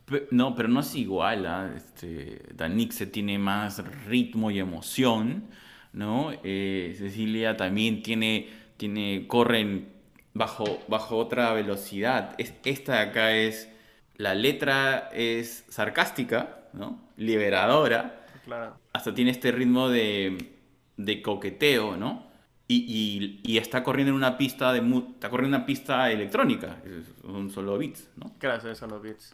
Pe- 0.05 0.27
No, 0.31 0.55
pero 0.55 0.67
no 0.67 0.79
es 0.81 0.95
igual. 0.95 1.45
¿ah? 1.45 1.71
Este, 1.75 2.41
Danixe 2.53 3.05
tiene 3.07 3.37
más 3.37 3.83
ritmo 4.05 4.51
y 4.51 4.59
emoción, 4.59 5.45
¿no? 5.93 6.31
Eh, 6.43 6.95
Cecilia 6.97 7.55
también 7.55 8.01
tiene, 8.03 8.49
tiene, 8.77 9.27
corren 9.27 9.89
bajo, 10.33 10.79
bajo 10.87 11.17
otra 11.17 11.53
velocidad. 11.53 12.33
Es, 12.37 12.53
esta 12.65 12.95
de 12.95 12.99
acá 13.09 13.31
es, 13.35 13.69
la 14.15 14.33
letra 14.33 15.09
es 15.13 15.65
sarcástica, 15.69 16.61
¿no? 16.73 16.99
Liberadora. 17.17 18.25
Claro. 18.45 18.77
Hasta 18.93 19.13
tiene 19.13 19.31
este 19.31 19.51
ritmo 19.51 19.89
de, 19.89 20.51
de 20.95 21.21
coqueteo, 21.21 21.97
¿no? 21.97 22.26
Y, 22.69 23.39
y- 23.45 23.53
y 23.53 23.57
está 23.57 23.81
corriendo 23.81 24.09
en 24.11 24.17
una 24.17 24.37
pista 24.37 24.73
de 24.73 24.79
está 24.79 25.29
corriendo 25.29 25.55
en 25.55 25.61
una 25.61 25.65
pista 25.65 26.11
electrónica, 26.11 26.81
son 27.21 27.49
solo 27.49 27.77
beats, 27.77 28.09
¿no? 28.17 28.35
Claro, 28.39 28.75
son 28.75 28.89
los 28.89 29.01
beats. 29.01 29.33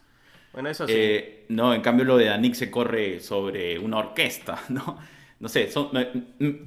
Bueno, 0.52 0.68
eso 0.68 0.86
sí. 0.86 0.92
Eh, 0.96 1.46
no, 1.48 1.74
en 1.74 1.80
cambio 1.82 2.04
lo 2.04 2.16
de 2.16 2.26
Danik 2.26 2.54
se 2.54 2.70
corre 2.70 3.18
sobre 3.18 3.78
una 3.80 3.98
orquesta, 3.98 4.62
¿no? 4.68 4.98
No 5.40 5.48
sé, 5.48 5.68
son- 5.70 5.90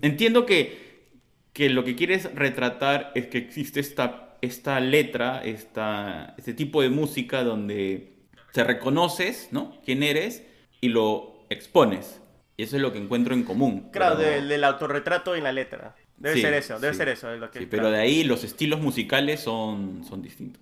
entiendo 0.02 0.46
que, 0.46 1.08
que 1.54 1.70
lo 1.70 1.86
que 1.86 1.96
quieres 1.96 2.34
retratar 2.36 3.12
es 3.16 3.28
que 3.28 3.38
existe 3.38 3.80
esta, 3.80 4.38
esta 4.42 4.80
letra, 4.82 5.42
esta, 5.46 6.36
este 6.38 6.54
tipo 6.54 6.82
de 6.82 6.90
música 6.90 7.44
donde 7.46 8.18
te 8.52 8.66
reconoces, 8.66 9.50
¿no? 9.52 9.80
Quién 9.86 10.04
eres 10.04 10.44
y 10.82 10.90
lo 10.90 11.46
expones. 11.50 12.22
Y 12.58 12.64
eso 12.64 12.76
es 12.76 12.82
lo 12.82 12.92
que 12.92 13.00
encuentro 13.00 13.34
en 13.34 13.44
común. 13.44 13.90
claro, 13.92 14.18
pero- 14.18 14.30
del, 14.32 14.50
del 14.50 14.64
autorretrato 14.66 15.34
en 15.34 15.46
la 15.46 15.54
letra. 15.54 15.96
Debe 16.18 16.36
Sí, 16.36 16.42
ser 16.42 16.54
eso, 16.56 16.80
debe 16.80 16.94
sí. 16.94 16.98
ser 16.98 17.10
eso. 17.10 17.32
es 17.32 17.40
lo 17.40 17.52
que, 17.52 17.60
Sí, 17.60 17.66
pero 17.70 17.84
claro. 17.84 17.96
de 17.96 18.02
ahí 18.02 18.24
los 18.24 18.44
estilos 18.44 18.80
musicales 18.82 19.40
son, 19.42 20.04
son 20.08 20.22
distintos. 20.22 20.62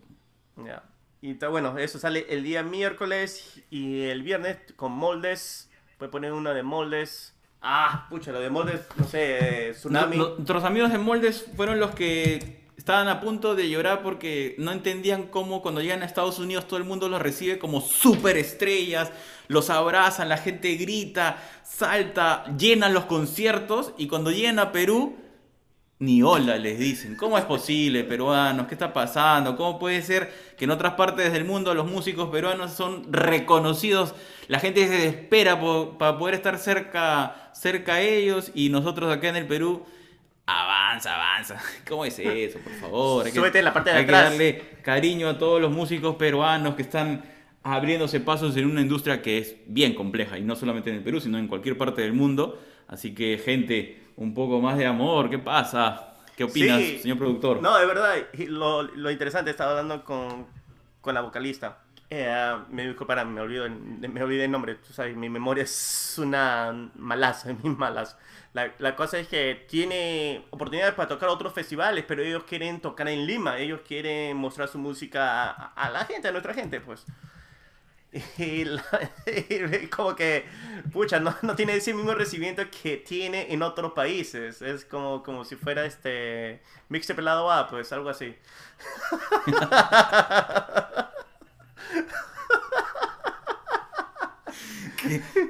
Ya. 0.65 0.83
Y 1.21 1.33
bueno, 1.33 1.77
eso 1.77 1.97
sale 1.97 2.25
el 2.29 2.43
día 2.43 2.61
miércoles 2.61 3.61
y 3.69 4.01
el 4.03 4.21
viernes 4.21 4.57
con 4.75 4.91
moldes. 4.91 5.69
Puede 5.97 6.11
poner 6.11 6.33
una 6.33 6.53
de 6.53 6.61
moldes. 6.61 7.33
Ah, 7.61 8.05
pucha, 8.09 8.31
lo 8.31 8.39
de 8.41 8.49
moldes, 8.49 8.81
no 8.95 9.05
sé, 9.07 9.69
eh, 9.69 9.71
tsunami. 9.73 10.17
No- 10.17 10.35
Nuestros 10.35 10.63
amigos 10.65 10.91
de 10.91 10.99
Moldes 10.99 11.47
fueron 11.55 11.79
los 11.79 11.95
que 11.95 12.63
estaban 12.77 13.07
a 13.07 13.21
punto 13.21 13.55
de 13.55 13.69
llorar 13.69 14.03
porque 14.03 14.55
no 14.59 14.71
entendían 14.71 15.23
cómo 15.23 15.63
cuando 15.63 15.81
llegan 15.81 16.03
a 16.03 16.05
Estados 16.05 16.37
Unidos 16.37 16.67
todo 16.67 16.77
el 16.77 16.83
mundo 16.83 17.09
los 17.09 17.19
recibe 17.21 17.57
como 17.57 17.81
superestrellas, 17.81 19.11
los 19.47 19.69
abrazan, 19.71 20.29
la 20.29 20.37
gente 20.37 20.75
grita, 20.75 21.41
salta, 21.63 22.43
llenan 22.57 22.93
los 22.93 23.05
conciertos 23.05 23.93
y 23.97 24.07
cuando 24.07 24.29
llegan 24.31 24.59
a 24.59 24.71
Perú 24.71 25.15
ni 26.05 26.21
hola 26.23 26.57
les 26.57 26.77
dicen. 26.79 27.15
¿Cómo 27.15 27.37
es 27.37 27.43
posible, 27.45 28.03
peruanos? 28.03 28.67
¿Qué 28.67 28.75
está 28.75 28.93
pasando? 28.93 29.55
¿Cómo 29.57 29.79
puede 29.79 30.01
ser 30.01 30.31
que 30.57 30.65
en 30.65 30.71
otras 30.71 30.93
partes 30.93 31.33
del 31.33 31.45
mundo 31.45 31.73
los 31.73 31.89
músicos 31.89 32.29
peruanos 32.29 32.71
son 32.73 33.11
reconocidos? 33.11 34.13
La 34.47 34.59
gente 34.59 34.87
se 34.87 35.07
espera 35.07 35.59
para 35.97 36.17
poder 36.17 36.35
estar 36.35 36.57
cerca, 36.57 37.49
cerca 37.53 37.95
a 37.95 38.01
ellos 38.01 38.51
y 38.53 38.69
nosotros 38.69 39.11
acá 39.11 39.29
en 39.29 39.35
el 39.37 39.47
Perú, 39.47 39.83
avanza, 40.45 41.15
avanza. 41.15 41.59
¿Cómo 41.87 42.05
es 42.05 42.19
eso, 42.19 42.59
por 42.59 42.73
favor? 42.73 43.25
Hay 43.25 43.31
que- 43.31 43.39
Súbete 43.39 43.59
en 43.59 43.65
la 43.65 43.73
parte 43.73 43.89
de 43.91 43.97
hay 43.97 44.03
atrás. 44.03 44.23
que 44.23 44.29
darle 44.29 44.61
cariño 44.83 45.27
a 45.29 45.37
todos 45.37 45.59
los 45.61 45.71
músicos 45.71 46.15
peruanos 46.15 46.75
que 46.75 46.83
están 46.83 47.23
abriéndose 47.63 48.19
pasos 48.19 48.55
en 48.57 48.65
una 48.69 48.81
industria 48.81 49.23
que 49.23 49.39
es 49.39 49.55
bien 49.65 49.95
compleja 49.95 50.37
y 50.37 50.43
no 50.43 50.55
solamente 50.55 50.91
en 50.91 50.97
el 50.97 51.03
Perú, 51.03 51.19
sino 51.19 51.39
en 51.39 51.47
cualquier 51.47 51.77
parte 51.77 52.03
del 52.03 52.13
mundo. 52.13 52.61
Así 52.87 53.15
que, 53.15 53.41
gente, 53.43 54.03
un 54.17 54.33
poco 54.33 54.59
más 54.61 54.77
de 54.77 54.85
amor. 54.85 55.29
¿Qué 55.29 55.39
pasa? 55.39 56.13
¿Qué 56.35 56.43
opinas, 56.43 56.79
Sí. 56.79 56.99
señor 56.99 57.17
productor? 57.17 57.61
No, 57.61 57.77
de 57.77 57.85
verdad, 57.85 58.15
lo, 58.49 58.83
lo 58.83 59.11
interesante, 59.11 59.51
estaba 59.51 59.71
hablando 59.71 60.03
con, 60.03 60.47
con 61.01 61.13
la 61.15 61.21
vocalista. 61.21 61.79
Eh, 62.09 62.55
me 62.69 62.85
disculparán, 62.87 63.33
me 63.33 63.41
olvido, 63.41 63.67
me 63.69 64.23
olvidé 64.23 64.45
el 64.45 64.51
nombre, 64.51 64.75
tú 64.75 64.93
sabes, 64.93 65.15
mi 65.15 65.27
memoria 65.29 65.63
es 65.63 66.15
una 66.17 66.91
malaza, 66.95 67.51
es 67.51 67.59
muy 67.63 67.75
malas. 67.75 68.17
La, 68.53 68.71
la 68.79 68.95
cosa 68.95 69.17
es 69.19 69.27
que 69.27 69.65
tiene 69.67 70.45
oportunidades 70.51 70.93
para 70.93 71.09
tocar 71.09 71.29
otros 71.29 71.51
festivales, 71.53 72.05
pero 72.07 72.21
ellos 72.21 72.43
quieren 72.43 72.79
tocar 72.79 73.07
en 73.09 73.25
Lima, 73.25 73.57
ellos 73.57 73.81
quieren 73.85 74.37
mostrar 74.37 74.67
su 74.69 74.77
música 74.77 75.49
a, 75.51 75.73
a 75.73 75.89
la 75.89 76.05
gente, 76.05 76.27
a 76.27 76.31
nuestra 76.31 76.53
gente, 76.53 76.79
pues. 76.79 77.05
Y, 78.37 78.63
la- 78.65 78.83
y 79.27 79.87
como 79.87 80.15
que, 80.15 80.45
pucha, 80.93 81.19
no, 81.19 81.35
no 81.41 81.55
tiene 81.55 81.75
ese 81.75 81.93
mismo 81.93 82.13
recibimiento 82.13 82.63
que 82.69 82.97
tiene 82.97 83.51
en 83.53 83.61
otros 83.61 83.91
países. 83.93 84.61
Es 84.61 84.85
como, 84.85 85.21
como 85.23 85.43
si 85.43 85.55
fuera 85.55 85.85
este 85.85 86.61
mix 86.89 87.07
de 87.07 87.15
pelado 87.15 87.51
A, 87.51 87.67
pues 87.67 87.91
algo 87.91 88.09
así. 88.09 88.35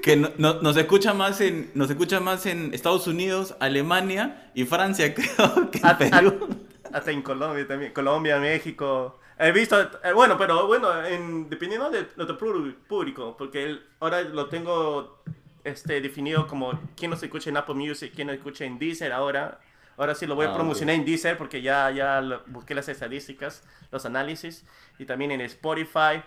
Que 0.01 0.15
no- 0.17 0.31
no- 0.37 0.61
nos 0.61 0.75
escucha 0.77 1.13
más 1.13 1.39
en 1.41 1.71
nos 1.75 1.89
escucha 1.89 2.19
más 2.19 2.45
en 2.45 2.73
Estados 2.73 3.07
Unidos, 3.07 3.55
Alemania 3.59 4.51
y 4.53 4.65
Francia, 4.65 5.13
creo 5.15 5.71
que 5.71 5.77
en 5.79 5.85
Hasta, 5.85 6.09
Perú. 6.09 6.49
hasta 6.91 7.11
en 7.11 7.21
Colombia 7.21 7.67
también. 7.67 7.93
Colombia, 7.93 8.37
México. 8.39 9.19
He 9.37 9.51
visto, 9.51 9.79
eh, 10.03 10.13
bueno, 10.13 10.37
pero 10.37 10.65
bueno, 10.67 11.03
en, 11.05 11.49
dependiendo 11.49 11.89
de 11.89 12.07
nuestro 12.15 12.37
público- 12.37 13.35
porque 13.37 13.63
el- 13.65 13.85
ahora 13.99 14.21
lo 14.21 14.47
tengo 14.47 15.21
este, 15.65 15.99
definido 15.99 16.47
como 16.47 16.79
quién 16.95 17.11
nos 17.11 17.21
escucha 17.23 17.49
en 17.49 17.57
Apple 17.57 17.75
Music, 17.75 18.13
quién 18.15 18.27
nos 18.27 18.35
escucha 18.37 18.63
en 18.65 18.77
Deezer 18.79 19.11
ahora. 19.11 19.59
Ahora 19.97 20.13
sí 20.15 20.25
lo 20.25 20.35
voy 20.35 20.45
Ah, 20.45 20.49
a 20.49 20.51
ok. 20.51 20.57
promocionar 20.57 20.95
en 20.95 21.03
Deezer 21.05 21.37
porque 21.37 21.61
ya, 21.61 21.89
ya 21.91 22.21
lo- 22.21 22.43
busqué 22.47 22.75
las 22.75 22.87
estadísticas, 22.87 23.63
los 23.91 24.05
análisis, 24.05 24.65
y 24.99 25.05
también 25.05 25.31
en 25.31 25.41
Spotify. 25.41 26.21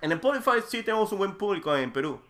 En 0.00 0.12
Spotify 0.12 0.62
sí 0.66 0.82
tenemos 0.82 1.10
un 1.12 1.18
buen 1.18 1.36
público 1.36 1.74
en 1.76 1.92
Perú. 1.92 2.20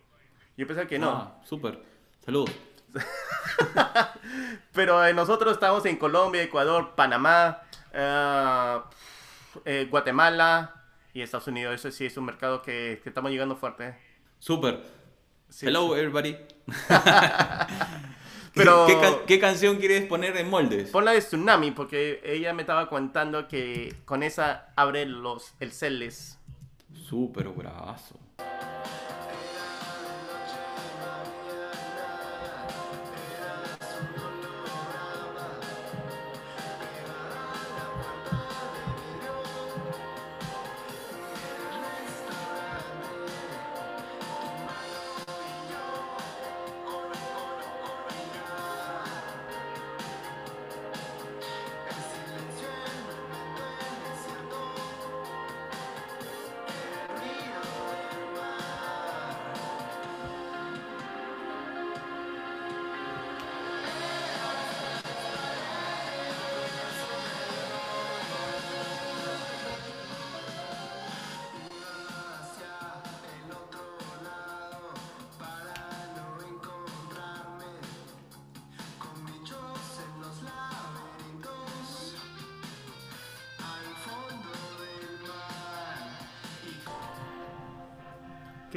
Yo 0.57 0.65
pensé 0.67 0.87
que 0.87 0.97
no. 0.99 1.09
Ah, 1.11 1.41
súper. 1.45 1.79
Saludos. 2.25 2.51
Pero 4.73 5.05
eh, 5.05 5.13
nosotros 5.13 5.53
estamos 5.53 5.85
en 5.85 5.97
Colombia, 5.97 6.41
Ecuador, 6.43 6.93
Panamá, 6.95 7.61
eh, 7.93 8.79
eh, 9.65 9.87
Guatemala 9.89 10.83
y 11.13 11.21
Estados 11.21 11.47
Unidos. 11.47 11.75
Eso 11.75 11.91
sí 11.91 12.05
es 12.05 12.17
un 12.17 12.25
mercado 12.25 12.61
que, 12.61 12.99
que 13.03 13.09
estamos 13.09 13.31
llegando 13.31 13.55
fuerte. 13.55 13.95
Súper. 14.39 14.81
Sí, 15.49 15.67
Hello, 15.67 15.93
sí. 15.93 15.99
everybody. 15.99 16.35
Pero- 18.53 18.85
¿Qué, 18.87 18.99
ca- 18.99 19.25
qué 19.27 19.39
canción 19.39 19.77
quieres 19.77 20.05
poner 20.05 20.35
en 20.37 20.49
moldes? 20.49 20.89
Pon 20.89 21.03
la 21.05 21.11
de 21.11 21.19
Tsunami 21.19 21.71
porque 21.71 22.21
ella 22.23 22.53
me 22.53 22.61
estaba 22.61 22.87
contando 22.89 23.47
que 23.49 23.93
con 24.05 24.23
esa 24.23 24.69
abre 24.77 25.05
los, 25.05 25.53
el 25.59 25.71
celes. 25.73 26.39
Súper 27.09 27.49
bravazo. 27.49 28.15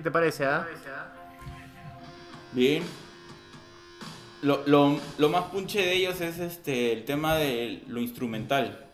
Te 0.09 0.13
parece, 0.13 0.47
ah? 0.47 0.67
Bien. 2.53 2.83
Lo, 4.41 4.63
lo- 4.67 4.99
lo 5.19 5.29
más 5.29 5.45
punche 5.45 5.81
de 5.83 5.93
ellos 5.93 6.19
es 6.23 6.39
este 6.39 6.95
el 6.95 7.05
tema 7.05 7.35
de 7.35 7.83
lo 7.89 8.01
instrumental. 8.01 8.87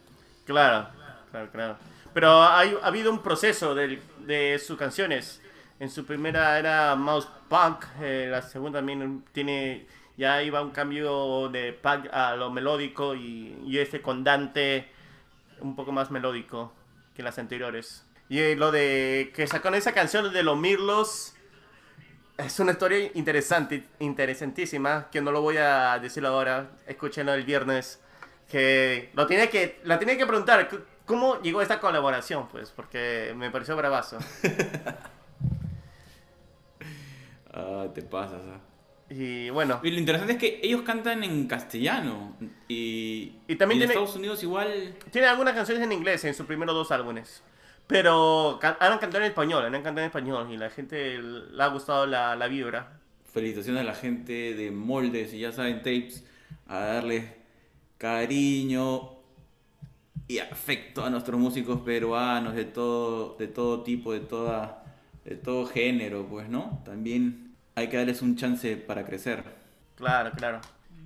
Claro, 0.44 0.88
claro, 1.31 1.50
claro. 1.53 1.77
Pero 2.12 2.42
hay, 2.42 2.77
ha 2.83 2.87
habido 2.88 3.12
un 3.12 3.22
proceso 3.22 3.77
del- 3.77 4.03
de 4.27 4.59
sus 4.59 4.77
canciones. 4.77 5.40
En 5.79 5.88
su 5.88 6.05
primera 6.05 6.59
era 6.59 6.96
Mouse 6.96 7.29
Punk, 7.48 7.85
eh, 8.00 8.27
la 8.29 8.42
segunda 8.42 8.79
también 8.81 9.24
tiene, 9.33 9.87
ya 10.16 10.42
iba 10.42 10.62
un 10.62 10.70
cambio 10.70 11.48
de 11.48 11.72
punk 11.74 12.07
a 12.12 12.35
lo 12.35 12.50
melódico 12.50 13.14
y, 13.14 13.57
y 13.66 13.79
este 13.79 14.00
con 14.03 14.24
Dante 14.24 14.88
un 15.61 15.77
poco 15.77 15.92
más 15.92 16.11
melódico 16.11 16.72
que 17.14 17.22
las 17.22 17.38
anteriores. 17.38 18.04
Y 18.28 18.38
eh, 18.40 18.56
lo 18.56 18.72
de 18.72 19.32
que 19.34 19.46
sacaron 19.46 19.76
esa 19.78 19.92
canción 19.92 20.32
de 20.32 20.42
los 20.42 20.56
Mirlos 20.58 21.34
es 22.38 22.58
una 22.58 22.72
historia 22.72 23.10
interesante, 23.14 23.84
interesantísima, 24.00 25.08
que 25.12 25.20
no 25.20 25.30
lo 25.30 25.40
voy 25.42 25.58
a 25.58 25.98
decir 26.00 26.24
ahora, 26.26 26.70
escúchenlo 26.87 27.32
el 27.34 27.44
viernes 27.44 28.00
que 28.50 29.10
lo 29.14 29.26
tiene 29.26 29.48
que 29.48 29.80
la 29.84 29.98
tiene 29.98 30.16
que 30.18 30.26
preguntar 30.26 30.68
cómo 31.06 31.40
llegó 31.40 31.62
esta 31.62 31.80
colaboración 31.80 32.46
pues 32.48 32.70
porque 32.70 33.32
me 33.37 33.50
pareció 33.50 33.74
bravazo 33.76 34.18
Ah, 37.52 37.87
te 37.94 38.02
pasas. 38.02 38.42
ah. 38.52 38.58
y 39.08 39.48
bueno 39.50 39.80
Y 39.82 39.90
lo 39.92 39.98
interesante 39.98 40.32
es 40.34 40.38
que 40.38 40.60
ellos 40.62 40.82
cantan 40.82 41.22
en 41.22 41.46
castellano. 41.46 42.37
Y, 42.68 43.37
Y 43.46 43.56
también 43.56 43.80
en 43.82 43.88
tiene- 43.88 43.94
Estados 43.94 44.16
Unidos 44.16 44.42
igual. 44.42 44.94
tiene 45.10 45.28
algunas 45.28 45.54
canciones 45.54 45.84
en 45.84 45.92
inglés 45.92 46.24
en 46.24 46.34
sus 46.34 46.46
primeros 46.46 46.74
dos 46.74 46.90
álbumes 46.90 47.42
pero 47.87 48.59
han 48.62 48.99
cantado 48.99 49.18
en 49.18 49.25
español 49.25 49.64
han 49.64 49.73
cantado 49.83 50.01
en 50.01 50.07
español 50.07 50.51
y 50.51 50.57
la 50.57 50.70
gente 50.70 51.18
le 51.18 51.62
ha 51.62 51.68
gustado 51.68 52.07
la, 52.07 52.35
la 52.37 52.49
vibra 52.49 53.01
Felicitaciones 53.33 53.83
a 53.83 53.85
la 53.85 53.94
gente 53.97 54.55
de 54.55 54.70
moldes 54.70 55.35
y 55.35 55.40
ya 55.40 55.51
saben, 55.51 55.79
tapes, 55.79 56.25
a 56.68 56.79
darle 56.79 57.35
cariño 57.99 59.11
y 60.29 60.38
afecto 60.38 61.05
a 61.05 61.11
nuestros 61.11 61.40
músicos 61.40 61.81
peruanos 61.81 62.55
de 62.55 62.64
todo, 62.64 63.37
de 63.37 63.49
todo 63.49 63.83
tipo, 63.83 64.12
de 64.12 64.20
toda, 64.20 64.85
de 65.25 65.35
todo 65.35 65.66
género, 65.66 66.27
pues, 66.27 66.49
¿no? 66.49 66.81
También 66.85 67.57
hay 67.75 67.88
que 67.88 67.97
darles 67.97 68.23
un 68.23 68.37
chance 68.37 68.77
para 68.77 69.05
crecer. 69.05 69.42
claro 69.97 70.31
claro 70.37 70.61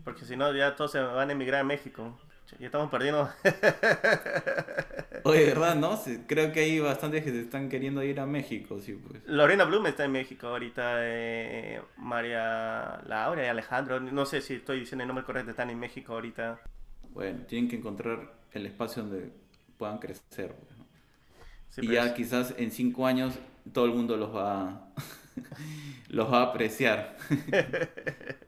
porque 0.05 0.25
si 0.25 0.37
no 0.37 0.55
ya 0.55 0.77
todos 0.77 0.93
se 0.93 1.01
van 1.01 1.31
a 1.31 1.33
emigrar 1.33 1.61
a 1.63 1.65
México 1.65 2.19
Ya 2.59 2.67
estamos 2.67 2.91
perdiendo. 2.91 3.31
Oye, 5.25 5.45
¿verdad? 5.47 5.75
¿No? 5.77 5.97
Sí, 5.97 6.23
creo 6.27 6.51
que 6.53 6.61
hay 6.61 6.81
bastantes 6.81 7.23
que 7.25 7.31
se 7.31 7.41
están 7.41 7.69
queriendo 7.69 8.03
ir 8.03 8.19
a 8.21 8.27
México, 8.27 8.81
sí, 8.81 8.93
pues. 8.95 9.23
Lorena 9.27 9.65
Bloom 9.65 9.87
está 9.87 10.05
en 10.05 10.13
México 10.13 10.49
ahorita. 10.49 10.97
eh, 11.01 11.81
María 11.99 13.01
Laura 13.07 13.45
y 13.45 13.49
Alejandro. 13.49 14.01
No 14.01 14.25
sé 14.27 14.41
si 14.41 14.55
estoy 14.55 14.81
diciendo 14.81 15.03
el 15.05 15.09
nombre 15.09 15.25
correcto. 15.25 15.51
Están 15.51 15.71
en 15.71 15.79
México 15.79 16.15
ahorita. 16.15 16.59
Bueno, 17.11 17.41
tienen 17.47 17.69
que 17.69 17.77
encontrar 17.77 18.33
el 18.53 18.67
espacio 18.67 19.03
donde 19.03 19.31
puedan 19.77 19.99
crecer. 19.99 20.55
pues, 20.55 20.79
¿no? 20.79 20.87
Sí, 21.71 21.83
y 21.85 21.89
ya 21.93 22.07
es- 22.07 22.13
quizás 22.13 22.55
en 22.57 22.71
cinco 22.71 23.07
años 23.07 23.35
todo 23.73 23.85
el 23.85 23.93
mundo 23.93 24.17
los 24.17 24.35
va, 24.35 24.89
los 26.09 26.33
va 26.33 26.39
a 26.41 26.43
apreciar. 26.45 27.17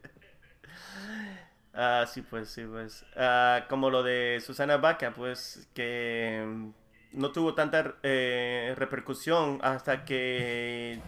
Ah, 1.73 2.05
sí, 2.11 2.21
pues, 2.21 2.49
sí, 2.49 2.63
pues. 2.69 3.05
Ah, 3.15 3.65
como 3.69 3.89
lo 3.89 4.03
de 4.03 4.41
Susana 4.45 4.77
Baca, 4.77 5.13
pues, 5.13 5.67
que 5.73 6.43
mm, 6.45 6.69
no 7.13 7.31
tuvo 7.31 7.53
tanta 7.53 7.95
eh, 8.03 8.73
repercusión 8.77 9.59
hasta 9.61 10.05
que 10.05 10.99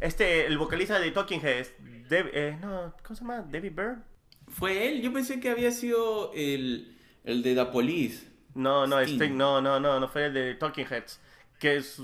este, 0.00 0.46
el 0.46 0.58
vocalista 0.58 0.98
de 0.98 1.10
Talking 1.10 1.40
Heads, 1.40 1.72
eh, 2.10 2.58
no, 2.60 2.92
¿cómo 3.02 3.16
se 3.16 3.22
llama? 3.22 3.42
David 3.50 3.72
Byrne. 3.74 4.02
¿Fue 4.48 4.88
él? 4.88 5.00
Yo 5.00 5.12
pensé 5.12 5.40
que 5.40 5.48
había 5.48 5.70
sido 5.70 6.30
el, 6.34 6.94
el 7.24 7.42
de 7.42 7.54
Da 7.54 7.70
Police. 7.70 8.28
No, 8.54 8.86
no, 8.86 9.00
Sting. 9.00 9.14
Sting, 9.16 9.36
no, 9.36 9.62
no, 9.62 9.80
no, 9.80 9.98
no 9.98 10.08
fue 10.08 10.26
el 10.26 10.34
de 10.34 10.54
Talking 10.56 10.86
Heads. 10.90 11.20
Que 11.58 11.76
es, 11.76 11.98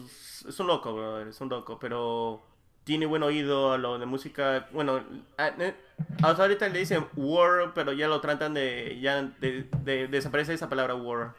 es 0.49 0.59
un 0.59 0.67
loco, 0.67 0.95
brother, 0.95 1.29
es 1.29 1.41
un 1.43 1.51
loco, 1.51 1.79
pero 1.79 2.43
tiene 2.85 3.07
buen 3.07 3.23
oído 3.23 3.73
a 3.73 3.79
lo 3.79 3.99
de 3.99 4.07
música. 4.07 4.69
Bueno, 4.73 4.99
eh, 5.39 5.75
hasta 6.23 6.43
ahorita 6.43 6.69
le 6.69 6.79
dicen 6.81 7.07
war, 7.17 7.73
pero 7.75 7.93
ya 7.93 8.09
lo 8.09 8.21
tratan 8.21 8.55
de, 8.55 8.99
ya 9.01 9.23
de, 9.41 9.69
de- 9.85 10.09
desaparece 10.09 10.55
esa 10.55 10.69
palabra 10.69 10.95
war. 10.95 11.35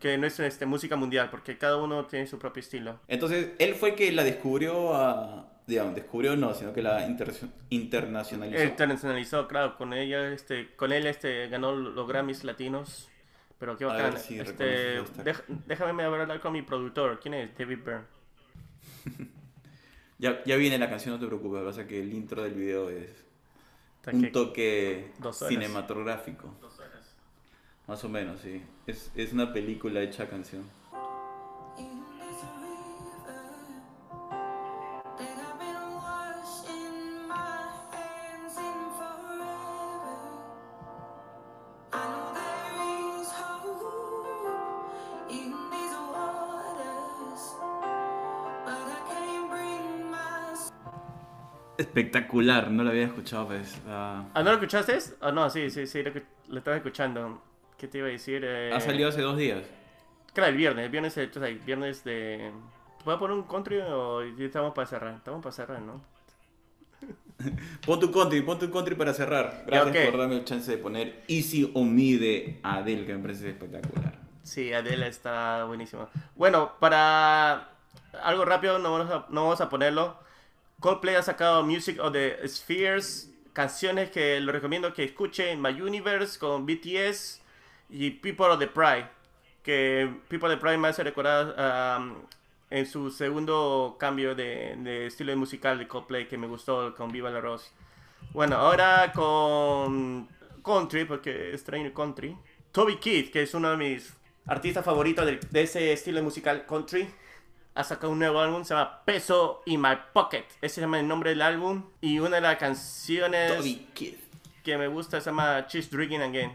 Que 0.00 0.18
no 0.18 0.26
es 0.26 0.40
este, 0.40 0.66
música 0.66 0.96
mundial, 0.96 1.28
porque 1.30 1.56
cada 1.58 1.76
uno 1.76 2.06
tiene 2.06 2.26
su 2.26 2.38
propio 2.38 2.60
estilo. 2.60 2.98
Entonces, 3.06 3.50
él 3.58 3.74
fue 3.76 3.90
el 3.90 3.94
que 3.94 4.10
la 4.12 4.24
descubrió 4.24 4.94
a... 4.94 5.48
Digamos, 5.64 5.94
descubrió 5.94 6.34
no, 6.36 6.52
sino 6.54 6.72
que 6.72 6.82
la 6.82 7.06
inter- 7.06 7.32
internacionalizó. 7.70 8.64
Internacionalizó, 8.64 9.46
claro, 9.46 9.76
con 9.76 9.92
ella, 9.92 10.32
este, 10.32 10.74
con 10.74 10.90
él 10.92 11.06
este, 11.06 11.48
ganó 11.48 11.72
los 11.76 12.08
Grammys 12.08 12.42
latinos. 12.42 13.08
Pero 13.60 13.76
qué 13.76 13.84
bacán. 13.84 14.18
si 14.18 14.40
este, 14.40 15.04
déjame 15.66 16.02
hablar 16.02 16.40
con 16.40 16.52
mi 16.52 16.62
productor. 16.62 17.20
¿Quién 17.20 17.34
es? 17.34 17.56
David 17.56 17.78
Byrne. 17.84 18.04
Ya, 20.22 20.42
ya 20.44 20.56
viene 20.56 20.78
la 20.78 20.88
canción, 20.88 21.14
no 21.14 21.20
te 21.20 21.26
preocupes. 21.26 21.54
Lo 21.58 21.60
que 21.60 21.66
pasa 21.70 21.80
es 21.82 21.88
que 21.88 22.00
el 22.00 22.12
intro 22.14 22.42
del 22.44 22.54
video 22.54 22.88
es 22.88 23.10
un 24.12 24.22
que- 24.22 24.28
toque 24.30 25.10
Dos 25.18 25.42
horas. 25.42 25.52
cinematográfico. 25.52 26.54
Más 27.88 28.04
o 28.04 28.08
menos, 28.08 28.40
sí. 28.40 28.62
Es, 28.86 29.10
es 29.16 29.32
una 29.32 29.52
película 29.52 30.00
hecha 30.00 30.28
canción. 30.30 30.62
Espectacular, 51.92 52.70
no 52.70 52.84
lo 52.84 52.88
había 52.88 53.04
escuchado, 53.04 53.48
pues. 53.48 53.78
ah, 53.86 54.24
¿Ah, 54.32 54.42
no 54.42 54.48
lo 54.48 54.54
escuchaste? 54.54 54.96
Ah, 55.20 55.30
no, 55.30 55.50
sí, 55.50 55.68
sí, 55.68 55.86
sí, 55.86 56.02
lo, 56.02 56.10
lo 56.48 56.58
estaba 56.58 56.78
escuchando. 56.78 57.42
¿Qué 57.76 57.86
te 57.86 57.98
iba 57.98 58.06
a 58.06 58.10
decir? 58.10 58.42
Eh, 58.46 58.72
ha 58.72 58.80
salido 58.80 59.10
hace 59.10 59.20
dos 59.20 59.36
días. 59.36 59.62
Claro, 60.32 60.48
el 60.52 60.56
viernes, 60.56 60.86
el 60.86 60.90
viernes, 60.90 61.18
eh, 61.18 61.26
tú 61.26 61.38
sabes, 61.38 61.58
el 61.58 61.58
viernes 61.58 62.02
de... 62.02 62.50
¿Puedo 63.04 63.18
poner 63.18 63.36
un 63.36 63.42
country 63.42 63.76
o 63.80 64.22
estamos 64.22 64.72
para 64.72 64.86
cerrar? 64.86 65.16
Estamos 65.16 65.42
para 65.42 65.52
cerrar, 65.52 65.82
¿no? 65.82 66.00
Pon 67.86 68.00
tu 68.00 68.10
country, 68.10 68.40
pon 68.40 68.58
tu 68.58 68.70
country 68.70 68.94
para 68.94 69.12
cerrar. 69.12 69.64
Gracias 69.66 69.94
ok. 69.94 70.10
por 70.10 70.20
darme 70.20 70.36
el 70.36 70.44
chance 70.46 70.70
de 70.70 70.78
poner 70.78 71.24
Easy 71.28 71.70
on 71.74 71.94
Me 71.94 72.16
de 72.16 72.60
Adele, 72.62 73.04
que 73.04 73.12
me 73.14 73.18
parece 73.18 73.50
espectacular. 73.50 74.14
Sí, 74.44 74.72
Adele 74.72 75.08
está 75.08 75.64
buenísimo. 75.64 76.08
Bueno, 76.36 76.72
para 76.80 77.68
algo 78.22 78.44
rápido, 78.46 78.78
no 78.78 78.92
vamos 78.92 79.10
a, 79.12 79.26
no 79.28 79.42
vamos 79.42 79.60
a 79.60 79.68
ponerlo. 79.68 80.16
Coldplay 80.82 81.14
ha 81.14 81.22
sacado 81.22 81.62
Music 81.62 82.00
of 82.00 82.12
the 82.12 82.36
Spheres, 82.48 83.32
canciones 83.52 84.10
que 84.10 84.40
lo 84.40 84.50
recomiendo 84.50 84.92
que 84.92 85.04
escuchen. 85.04 85.62
My 85.62 85.80
Universe 85.80 86.40
con 86.40 86.66
BTS 86.66 87.40
y 87.88 88.10
People 88.10 88.46
of 88.46 88.58
the 88.58 88.66
Pride. 88.66 89.08
Que 89.62 90.12
People 90.28 90.48
of 90.48 90.54
the 90.56 90.60
Pride 90.60 90.78
me 90.78 90.88
hace 90.88 91.04
recordar 91.04 91.54
um, 91.56 92.16
en 92.68 92.86
su 92.86 93.12
segundo 93.12 93.96
cambio 93.96 94.34
de, 94.34 95.06
estilo 95.06 95.36
musical 95.36 95.78
de 95.78 95.86
Coldplay 95.86 96.26
que 96.26 96.36
me 96.36 96.48
gustó 96.48 96.96
con 96.96 97.12
Viva 97.12 97.30
la 97.30 97.40
Rose. 97.40 97.70
Bueno, 98.32 98.56
ahora 98.56 99.12
con 99.14 100.28
country, 100.64 101.04
porque 101.04 101.52
extraño 101.52 101.94
country. 101.94 102.36
Toby 102.72 102.96
Keith, 102.96 103.30
que 103.30 103.42
es 103.42 103.54
uno 103.54 103.70
de 103.70 103.76
mis 103.76 104.12
artistas 104.46 104.84
favoritos 104.84 105.26
de 105.48 105.62
ese 105.62 105.92
estilo 105.92 106.24
musical 106.24 106.66
country, 106.66 107.08
ha 107.74 107.84
sacado 107.84 108.12
un 108.12 108.18
nuevo 108.18 108.40
álbum, 108.40 108.64
se 108.64 108.74
llama 108.74 109.02
Peso 109.04 109.62
in 109.66 109.80
My 109.80 109.96
Pocket. 110.12 110.44
Ese 110.60 110.76
se 110.76 110.80
llama 110.82 111.00
el 111.00 111.08
nombre 111.08 111.30
del 111.30 111.42
álbum. 111.42 111.84
Y 112.00 112.18
una 112.18 112.36
de 112.36 112.42
las 112.42 112.56
canciones 112.56 113.56
Toby 113.56 113.88
que 114.62 114.78
me 114.78 114.88
gusta 114.88 115.20
se 115.20 115.30
llama 115.30 115.66
She's 115.68 115.90
Drinking 115.90 116.22
Again. 116.22 116.52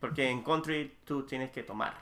Porque 0.00 0.28
en 0.28 0.42
country 0.42 0.94
tú 1.04 1.24
tienes 1.24 1.50
que 1.50 1.62
tomar. 1.62 1.94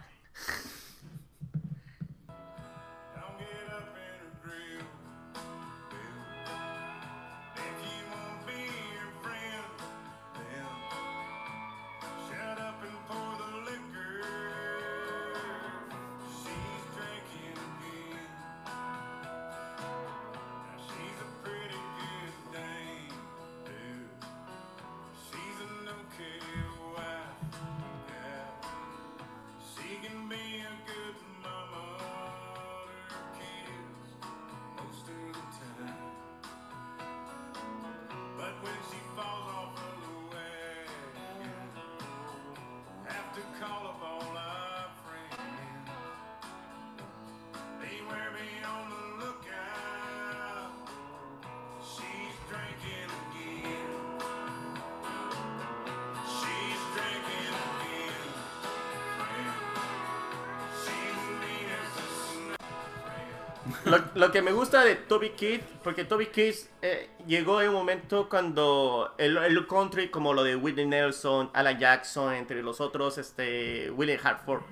Lo, 63.85 63.99
lo 64.15 64.33
que 64.33 64.41
me 64.41 64.53
gusta 64.53 64.83
de 64.83 64.95
Toby 64.95 65.31
Keith, 65.31 65.63
porque 65.83 66.05
Toby 66.05 66.27
Keith 66.27 66.69
eh, 66.81 67.11
llegó 67.27 67.61
en 67.61 67.69
un 67.69 67.75
momento 67.75 68.31
cuando 68.31 69.15
el, 69.19 69.37
el 69.37 69.67
country, 69.67 70.09
como 70.09 70.33
lo 70.33 70.43
de 70.43 70.57
Whitney 70.57 70.87
Nelson, 70.87 71.51
Alan 71.53 71.79
Jackson, 71.79 72.33
entre 72.33 72.63
los 72.63 72.81
otros, 72.81 73.19
este, 73.19 73.91
William 73.91 74.19
Hartford, 74.23 74.63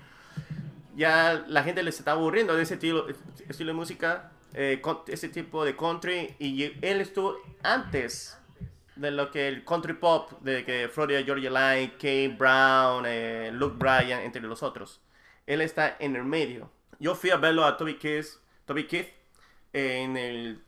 ya 0.96 1.44
la 1.46 1.62
gente 1.62 1.82
les 1.82 1.98
estaba 1.98 2.18
aburriendo 2.18 2.56
de 2.56 2.62
ese 2.62 2.74
estilo, 2.74 3.06
estilo 3.48 3.72
de 3.72 3.74
música, 3.74 4.32
eh, 4.54 4.80
ese 5.08 5.28
tipo 5.28 5.64
de 5.64 5.76
country, 5.76 6.34
y 6.38 6.72
él 6.80 7.00
estuvo 7.02 7.36
antes 7.62 8.38
de 8.96 9.10
lo 9.10 9.30
que 9.30 9.48
el 9.48 9.64
country 9.64 9.94
pop, 9.94 10.30
de 10.40 10.64
que 10.64 10.88
Florida 10.88 11.22
Georgia 11.22 11.50
Line, 11.50 11.94
Kane 11.98 12.36
Brown, 12.38 13.04
eh, 13.06 13.50
Luke 13.52 13.76
Bryan, 13.78 14.20
entre 14.20 14.40
los 14.42 14.62
otros. 14.62 15.00
Él 15.46 15.60
está 15.60 15.96
en 15.98 16.16
el 16.16 16.24
medio. 16.24 16.70
Yo 16.98 17.14
fui 17.14 17.30
a 17.30 17.36
verlo 17.36 17.64
a 17.64 17.76
Toby 17.76 17.96
Keith, 17.96 18.26
Toby 18.64 18.86
Keith 18.86 19.08
en 19.72 20.16
el, 20.16 20.62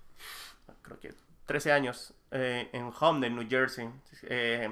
creo 0.83 0.99
que 1.01 1.15
13 1.47 1.73
años, 1.73 2.15
eh, 2.31 2.69
en 2.73 2.91
Homden, 2.99 3.37
New 3.37 3.49
Jersey. 3.49 3.89
Eh, 4.25 4.69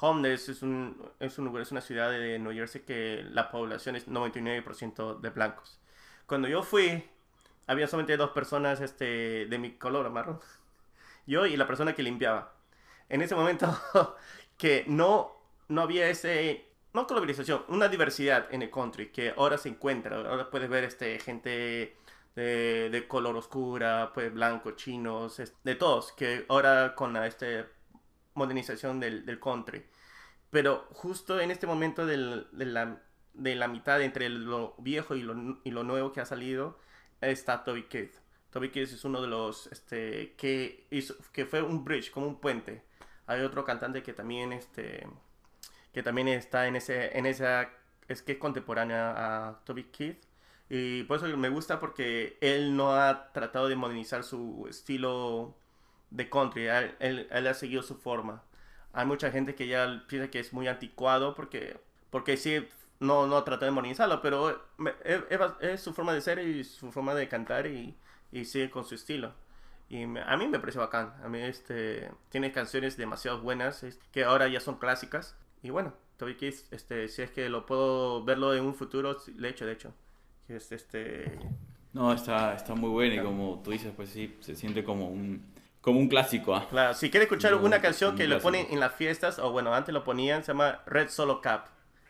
Homden 0.00 0.32
es, 0.32 0.62
un, 0.62 1.10
es 1.18 1.38
un 1.38 1.46
lugar, 1.46 1.62
es 1.62 1.72
una 1.72 1.80
ciudad 1.80 2.10
de 2.10 2.38
New 2.38 2.52
Jersey 2.52 2.82
que 2.82 3.24
la 3.30 3.50
población 3.50 3.96
es 3.96 4.08
99% 4.08 5.20
de 5.20 5.30
blancos. 5.30 5.80
Cuando 6.26 6.48
yo 6.48 6.62
fui, 6.62 7.04
había 7.66 7.86
solamente 7.86 8.16
dos 8.16 8.30
personas 8.30 8.80
este, 8.80 9.46
de 9.46 9.58
mi 9.58 9.72
color, 9.72 10.10
marrón. 10.10 10.40
Yo 11.26 11.46
y 11.46 11.56
la 11.56 11.66
persona 11.66 11.94
que 11.94 12.02
limpiaba. 12.02 12.54
En 13.08 13.22
ese 13.22 13.34
momento 13.34 13.78
que 14.56 14.84
no, 14.86 15.32
no 15.68 15.82
había 15.82 16.08
ese 16.08 16.68
no 16.94 17.06
globalización, 17.06 17.64
una 17.68 17.88
diversidad 17.88 18.48
en 18.50 18.62
el 18.62 18.70
country 18.70 19.10
que 19.10 19.34
ahora 19.36 19.58
se 19.58 19.68
encuentra. 19.68 20.16
Ahora 20.16 20.50
puedes 20.50 20.68
ver 20.68 20.84
este, 20.84 21.18
gente 21.18 21.96
de, 22.38 22.90
de 22.90 23.08
color 23.08 23.36
oscura, 23.36 24.10
pues 24.14 24.32
blanco, 24.32 24.72
chinos, 24.72 25.40
de 25.64 25.74
todos, 25.74 26.12
que 26.12 26.44
ahora 26.48 26.94
con 26.94 27.12
la 27.12 27.26
este, 27.26 27.66
modernización 28.34 29.00
del, 29.00 29.24
del 29.26 29.38
country. 29.40 29.84
Pero 30.50 30.86
justo 30.92 31.40
en 31.40 31.50
este 31.50 31.66
momento 31.66 32.06
del- 32.06 32.46
de, 32.52 32.66
la, 32.66 33.02
de 33.34 33.54
la 33.54 33.68
mitad 33.68 34.00
entre 34.02 34.28
lo 34.28 34.74
viejo 34.78 35.14
y 35.14 35.22
lo, 35.22 35.34
y 35.64 35.70
lo 35.70 35.84
nuevo 35.84 36.12
que 36.12 36.20
ha 36.20 36.26
salido 36.26 36.78
está 37.20 37.64
Toby 37.64 37.84
Keith. 37.84 38.14
Toby 38.50 38.70
Keith 38.70 38.92
es 38.92 39.04
uno 39.04 39.20
de 39.20 39.28
los 39.28 39.66
este, 39.68 40.34
que, 40.36 40.86
hizo, 40.90 41.14
que 41.32 41.44
fue 41.46 41.62
un 41.62 41.84
bridge, 41.84 42.10
como 42.10 42.26
un 42.28 42.40
puente. 42.40 42.82
Hay 43.26 43.42
otro 43.42 43.64
cantante 43.64 44.02
que 44.02 44.14
también, 44.14 44.52
este, 44.52 45.06
que 45.92 46.02
también 46.02 46.28
está 46.28 46.66
en, 46.66 46.76
ese, 46.76 47.16
en 47.18 47.26
esa, 47.26 47.68
es 48.08 48.22
que 48.22 48.32
es 48.32 48.38
contemporánea 48.38 49.48
a 49.48 49.64
Toby 49.64 49.84
Keith. 49.84 50.22
Y 50.70 51.04
por 51.04 51.18
eso 51.18 51.36
me 51.36 51.48
gusta 51.48 51.80
porque 51.80 52.36
él 52.40 52.76
no 52.76 52.94
ha 52.94 53.32
tratado 53.32 53.68
de 53.68 53.76
modernizar 53.76 54.22
su 54.24 54.66
estilo 54.68 55.54
de 56.10 56.28
country, 56.30 56.66
él, 56.68 56.94
él- 57.00 57.28
él 57.30 57.46
ha 57.46 57.54
seguido 57.54 57.82
su 57.82 57.96
forma. 57.96 58.42
Hay 58.92 59.06
mucha 59.06 59.30
gente 59.30 59.54
que 59.54 59.66
ya 59.68 60.04
piensa 60.08 60.30
que 60.30 60.40
es 60.40 60.52
muy 60.52 60.68
anticuado 60.68 61.34
porque, 61.34 61.80
porque 62.10 62.36
sí, 62.36 62.66
no, 63.00 63.26
no 63.26 63.44
trata 63.44 63.64
de 63.66 63.70
modernizarlo, 63.72 64.20
pero 64.22 64.50
es, 65.04 65.20
es 65.60 65.80
su 65.80 65.92
forma 65.94 66.12
de 66.14 66.20
ser 66.20 66.38
y 66.40 66.64
su 66.64 66.90
forma 66.92 67.14
de 67.14 67.28
cantar 67.28 67.66
y, 67.66 67.96
y 68.32 68.44
sigue 68.44 68.70
con 68.70 68.84
su 68.84 68.94
estilo. 68.94 69.32
Y 69.88 70.06
me- 70.06 70.22
a 70.22 70.36
mí 70.36 70.46
me 70.48 70.58
parece 70.58 70.78
bacán. 70.78 71.14
A 71.24 71.28
mí 71.28 71.40
este, 71.40 72.10
tiene 72.30 72.52
canciones 72.52 72.96
demasiado 72.96 73.40
buenas 73.40 73.84
que 74.12 74.24
ahora 74.24 74.48
ya 74.48 74.60
son 74.60 74.78
clásicas. 74.78 75.36
Y 75.62 75.70
bueno, 75.70 75.94
Toby 76.18 76.36
Keith, 76.36 76.66
este, 76.72 77.08
si 77.08 77.22
es 77.22 77.30
que 77.30 77.48
lo 77.48 77.64
puedo 77.66 78.24
verlo 78.24 78.54
en 78.54 78.64
un 78.64 78.74
futuro, 78.74 79.16
le 79.36 79.48
he 79.48 79.50
hecho, 79.50 79.64
de 79.66 79.72
hecho. 79.72 79.94
Que 80.48 80.56
es 80.56 80.72
este... 80.72 81.38
No, 81.92 82.12
está, 82.12 82.54
está 82.54 82.74
muy 82.74 82.90
bueno 82.90 83.14
y 83.14 83.24
como 83.24 83.60
tú 83.62 83.70
dices, 83.70 83.92
pues 83.94 84.10
sí, 84.10 84.36
se 84.40 84.56
siente 84.56 84.82
como 84.84 85.08
un, 85.08 85.42
como 85.80 86.00
un 86.00 86.08
clásico. 86.08 86.54
¿ah? 86.54 86.66
Claro, 86.70 86.94
si 86.94 87.10
quieres 87.10 87.26
escuchar 87.26 87.52
No, 87.52 87.60
una 87.60 87.80
canción 87.80 88.16
que 88.16 88.24
le 88.24 88.36
clásico. 88.36 88.42
ponen 88.44 88.66
en 88.70 88.80
las 88.80 88.94
fiestas, 88.94 89.38
o 89.38 89.52
bueno, 89.52 89.74
antes 89.74 89.92
lo 89.94 90.04
ponían, 90.04 90.42
se 90.44 90.52
llama 90.52 90.80
Red 90.86 91.08
Solo 91.10 91.40
Cap. 91.40 91.68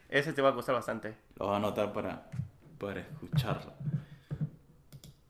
Ese 0.08 0.32
te 0.32 0.42
va 0.42 0.48
a 0.48 0.52
gustar 0.52 0.74
bastante. 0.74 1.16
Lo 1.36 1.46
voy 1.46 1.54
a 1.54 1.58
anotar 1.58 1.92
para, 1.92 2.30
para 2.78 3.00
escucharlo. 3.00 3.72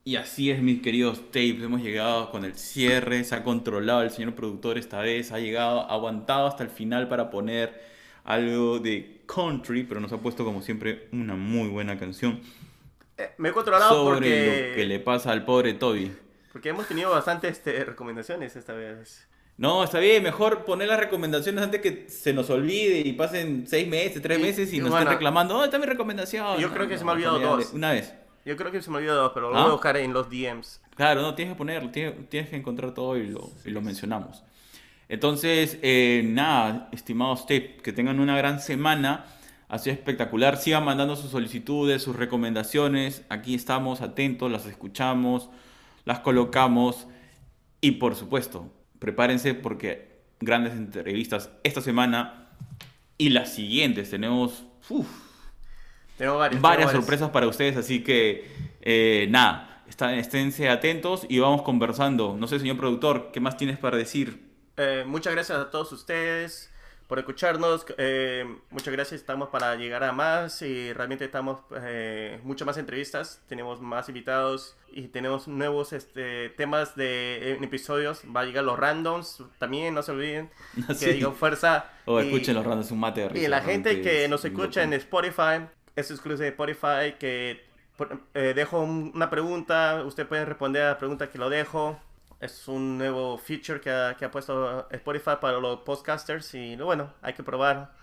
Y 0.03 0.15
así 0.15 0.49
es, 0.49 0.61
mis 0.61 0.81
queridos 0.81 1.25
tapes. 1.27 1.61
Hemos 1.61 1.81
llegado 1.81 2.31
con 2.31 2.43
el 2.45 2.55
cierre. 2.55 3.23
Se 3.23 3.35
ha 3.35 3.43
controlado 3.43 4.01
el 4.01 4.09
señor 4.09 4.33
productor 4.33 4.77
esta 4.77 5.01
vez. 5.01 5.31
Ha 5.31 5.39
llegado, 5.39 5.81
ha 5.81 5.93
aguantado 5.93 6.47
hasta 6.47 6.63
el 6.63 6.69
final 6.69 7.07
para 7.07 7.29
poner 7.29 7.79
algo 8.23 8.79
de 8.79 9.21
country. 9.27 9.83
Pero 9.83 9.99
nos 9.99 10.11
ha 10.11 10.17
puesto, 10.17 10.43
como 10.45 10.61
siempre, 10.63 11.09
una 11.11 11.35
muy 11.35 11.67
buena 11.69 11.99
canción. 11.99 12.41
Eh, 13.19 13.31
me 13.37 13.49
he 13.49 13.51
controlado 13.51 13.93
sobre 13.93 14.15
porque, 14.15 14.67
lo 14.69 14.75
que 14.75 14.85
le 14.85 14.99
pasa 14.99 15.31
al 15.31 15.43
pobre 15.43 15.73
Toby. 15.73 16.11
porque 16.53 16.69
hemos 16.69 16.87
tenido 16.87 17.11
bastantes 17.11 17.51
este, 17.51 17.83
recomendaciones 17.83 18.55
esta 18.55 18.73
vez. 18.73 19.27
No, 19.57 19.83
está 19.83 19.99
bien, 19.99 20.23
mejor 20.23 20.63
poner 20.63 20.87
las 20.87 20.97
recomendaciones 20.99 21.61
antes 21.61 21.81
que 21.81 22.05
se 22.09 22.31
nos 22.31 22.49
olvide 22.49 22.99
y 23.01 23.11
pasen 23.11 23.67
seis 23.67 23.89
meses, 23.89 24.21
tres 24.21 24.39
Y- 24.39 24.41
meses 24.41 24.71
y, 24.73 24.77
y 24.77 24.79
nos 24.79 24.89
bueno, 24.89 25.03
estén 25.03 25.17
reclamando. 25.17 25.53
¿Dónde 25.55 25.67
está 25.67 25.77
mi 25.79 25.85
recomendación? 25.85 26.57
yo 26.59 26.69
No, 26.69 26.73
creo 26.73 26.87
que 26.87 26.93
no, 26.93 26.99
se 26.99 27.03
me 27.05 27.11
ha 27.11 27.13
olvidado 27.15 27.39
dos. 27.39 27.73
Una 27.73 27.91
vez. 27.91 28.13
Yo 28.45 28.55
creo 28.55 28.71
que 28.71 28.81
se 28.81 28.89
me 28.89 28.97
olvidó 28.97 29.15
dos, 29.15 29.31
pero 29.33 29.49
lo 29.49 29.57
¿Ah? 29.57 29.61
voy 29.63 29.69
a 29.69 29.73
buscar 29.73 29.97
en 29.97 30.13
los 30.13 30.29
DMs. 30.29 30.81
Claro, 30.95 31.21
no, 31.21 31.35
tienes 31.35 31.53
que 31.53 31.57
ponerlo, 31.57 31.89
tienes, 31.91 32.29
tienes 32.29 32.49
que 32.49 32.55
encontrar 32.55 32.93
todo 32.93 33.17
y 33.17 33.27
lo, 33.27 33.51
y 33.65 33.69
lo 33.71 33.81
mencionamos. 33.81 34.43
Entonces, 35.09 35.77
eh, 35.81 36.21
nada, 36.25 36.87
estimados 36.93 37.45
que 37.45 37.91
tengan 37.93 38.19
una 38.21 38.37
gran 38.37 38.61
semana. 38.61 39.25
Ha 39.69 39.77
sido 39.79 39.93
espectacular. 39.95 40.57
Sigan 40.57 40.83
mandando 40.83 41.15
sus 41.15 41.31
solicitudes, 41.31 42.01
sus 42.03 42.15
recomendaciones. 42.15 43.23
Aquí 43.29 43.55
estamos 43.55 44.01
atentos, 44.01 44.51
las 44.51 44.65
escuchamos, 44.65 45.49
las 46.05 46.19
colocamos. 46.19 47.07
Y 47.81 47.91
por 47.91 48.15
supuesto, 48.15 48.71
prepárense 48.99 49.53
porque 49.53 50.23
grandes 50.41 50.73
entrevistas 50.73 51.51
esta 51.63 51.81
semana 51.81 52.49
y 53.17 53.29
las 53.29 53.53
siguientes. 53.53 54.09
Tenemos 54.09 54.65
uf, 54.89 55.07
Tengo 56.17 56.37
varios. 56.37 56.61
varias 56.61 56.87
tengo 56.87 56.87
varios. 56.87 57.05
sorpresas 57.05 57.29
para 57.29 57.47
ustedes, 57.47 57.77
así 57.77 58.03
que 58.03 58.51
eh, 58.81 59.27
nada, 59.29 59.83
esténse 60.17 60.69
atentos 60.69 61.25
y 61.29 61.39
vamos 61.39 61.61
conversando. 61.61 62.35
No 62.37 62.47
sé, 62.47 62.59
señor 62.59 62.77
productor, 62.77 63.31
¿qué 63.31 63.39
más 63.39 63.55
tienes 63.57 63.77
para 63.77 63.97
decir? 63.97 64.49
Eh, 64.77 65.03
muchas 65.05 65.33
gracias 65.33 65.57
a 65.59 65.69
todos 65.69 65.91
ustedes 65.91 66.71
por 67.09 67.17
escucharnos. 67.19 67.85
eh, 67.97 68.45
muchas 68.69 68.93
gracias, 68.93 69.19
estamos 69.19 69.49
para 69.49 69.75
llegar 69.75 70.03
a 70.03 70.11
más 70.11 70.61
y 70.61 70.93
realmente 70.93 71.25
estamos 71.25 71.59
eh, 71.81 72.39
muchas 72.43 72.65
más 72.67 72.77
entrevistas. 72.77 73.41
Tenemos 73.49 73.81
más 73.81 74.07
invitados 74.09 74.77
y 74.91 75.07
tenemos 75.07 75.47
nuevos 75.47 75.91
este, 75.91 76.49
temas 76.49 76.95
de 76.95 77.53
en 77.57 77.63
episodios. 77.63 78.21
Va 78.33 78.41
a 78.41 78.45
llegar 78.45 78.63
los 78.63 78.77
randoms 78.77 79.43
también, 79.57 79.95
no 79.95 80.03
se 80.03 80.11
olviden. 80.11 80.51
Que 80.87 80.93
Sí. 80.93 81.11
digan 81.13 81.33
fuerza. 81.33 81.89
O 82.05 82.21
y- 82.21 82.27
escuchen 82.27 82.53
los 82.55 82.65
randos, 82.65 82.91
un 82.91 82.99
mate 82.99 83.21
de 83.21 83.25
Y 83.25 83.29
risa. 83.29 83.49
la 83.49 83.61
gente 83.61 84.01
que 84.01 84.27
nos 84.29 84.45
escucha 84.45 84.83
en. 84.83 84.93
Spotify, 84.93 85.65
es 85.95 86.11
exclusivo 86.11 86.43
de 86.43 86.49
Spotify, 86.49 87.15
que 87.19 87.65
eh, 88.35 88.53
dejo 88.55 88.79
un- 88.81 89.11
una 89.15 89.29
pregunta, 89.31 90.03
usted 90.05 90.27
puede 90.27 90.45
responder 90.45 90.83
a 90.83 90.89
la 90.89 90.97
pregunta 90.99 91.27
que 91.29 91.37
lo 91.39 91.49
dejo. 91.49 91.99
Es 92.39 92.67
un 92.69 92.97
nuevo 92.97 93.37
feature 93.37 93.81
que 93.81 93.89
ha, 93.91 94.15
que 94.17 94.23
ha 94.25 94.31
puesto 94.31 94.87
Spotify 94.91 95.31
para 95.41 95.59
los 95.59 95.81
podcasters 95.81 96.53
y 96.55 96.75
bueno, 96.77 97.13
hay 97.21 97.33
que 97.33 97.43
probar. 97.43 97.93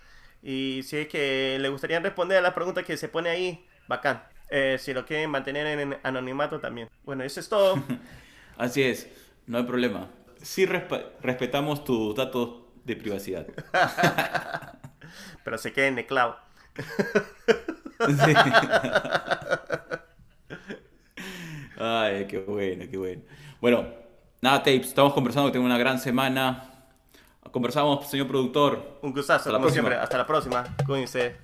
Y 0.43 0.81
si 0.83 0.97
es 0.97 1.07
que 1.07 1.57
le 1.59 1.69
gustaría 1.69 1.99
responder 1.99 2.37
a 2.37 2.41
la 2.41 2.53
pregunta 2.53 2.83
que 2.83 2.97
se 2.97 3.09
pone 3.09 3.29
ahí, 3.29 3.65
bacán. 3.87 4.23
Eh, 4.49 4.77
si 4.79 4.93
lo 4.93 5.05
quieren 5.05 5.29
mantener 5.31 5.65
en 5.79 5.97
anonimato 6.03 6.59
también. 6.59 6.87
Bueno, 7.03 7.23
eso 7.23 7.39
es 7.39 7.49
todo. 7.49 7.83
Así 8.57 8.83
es, 8.83 9.07
no 9.45 9.57
hay 9.57 9.63
problema. 9.63 10.09
Sí 10.41 10.65
respe- 10.65 11.05
respetamos 11.21 11.83
tus 11.83 12.15
datos 12.15 12.61
de 12.85 12.95
privacidad. 12.95 13.47
pero 15.43 15.57
se 15.57 15.73
queda 15.73 15.87
en 15.87 15.99
el 15.99 16.05
cloud. 16.07 16.33
Sí. 18.07 18.33
Ay, 21.77 22.25
qué 22.27 22.39
bueno, 22.39 22.85
qué 22.89 22.97
bueno. 22.97 23.21
Bueno, 23.61 23.87
nada, 24.47 24.59
tapes, 24.59 24.87
estamos 24.87 25.13
conversando, 25.13 25.49
que 25.49 25.53
tengo 25.53 25.65
una 25.65 25.77
gran 25.77 25.99
semana. 25.99 26.63
Conversamos, 27.51 28.07
señor 28.07 28.27
productor. 28.27 28.99
Un 29.01 29.11
gustazo, 29.11 29.49
como 29.49 29.63
próxima. 29.63 29.89
siempre. 29.89 29.95
Hasta 30.01 30.17
la 30.17 30.25
próxima. 30.25 30.63
Cuídense. 30.85 31.35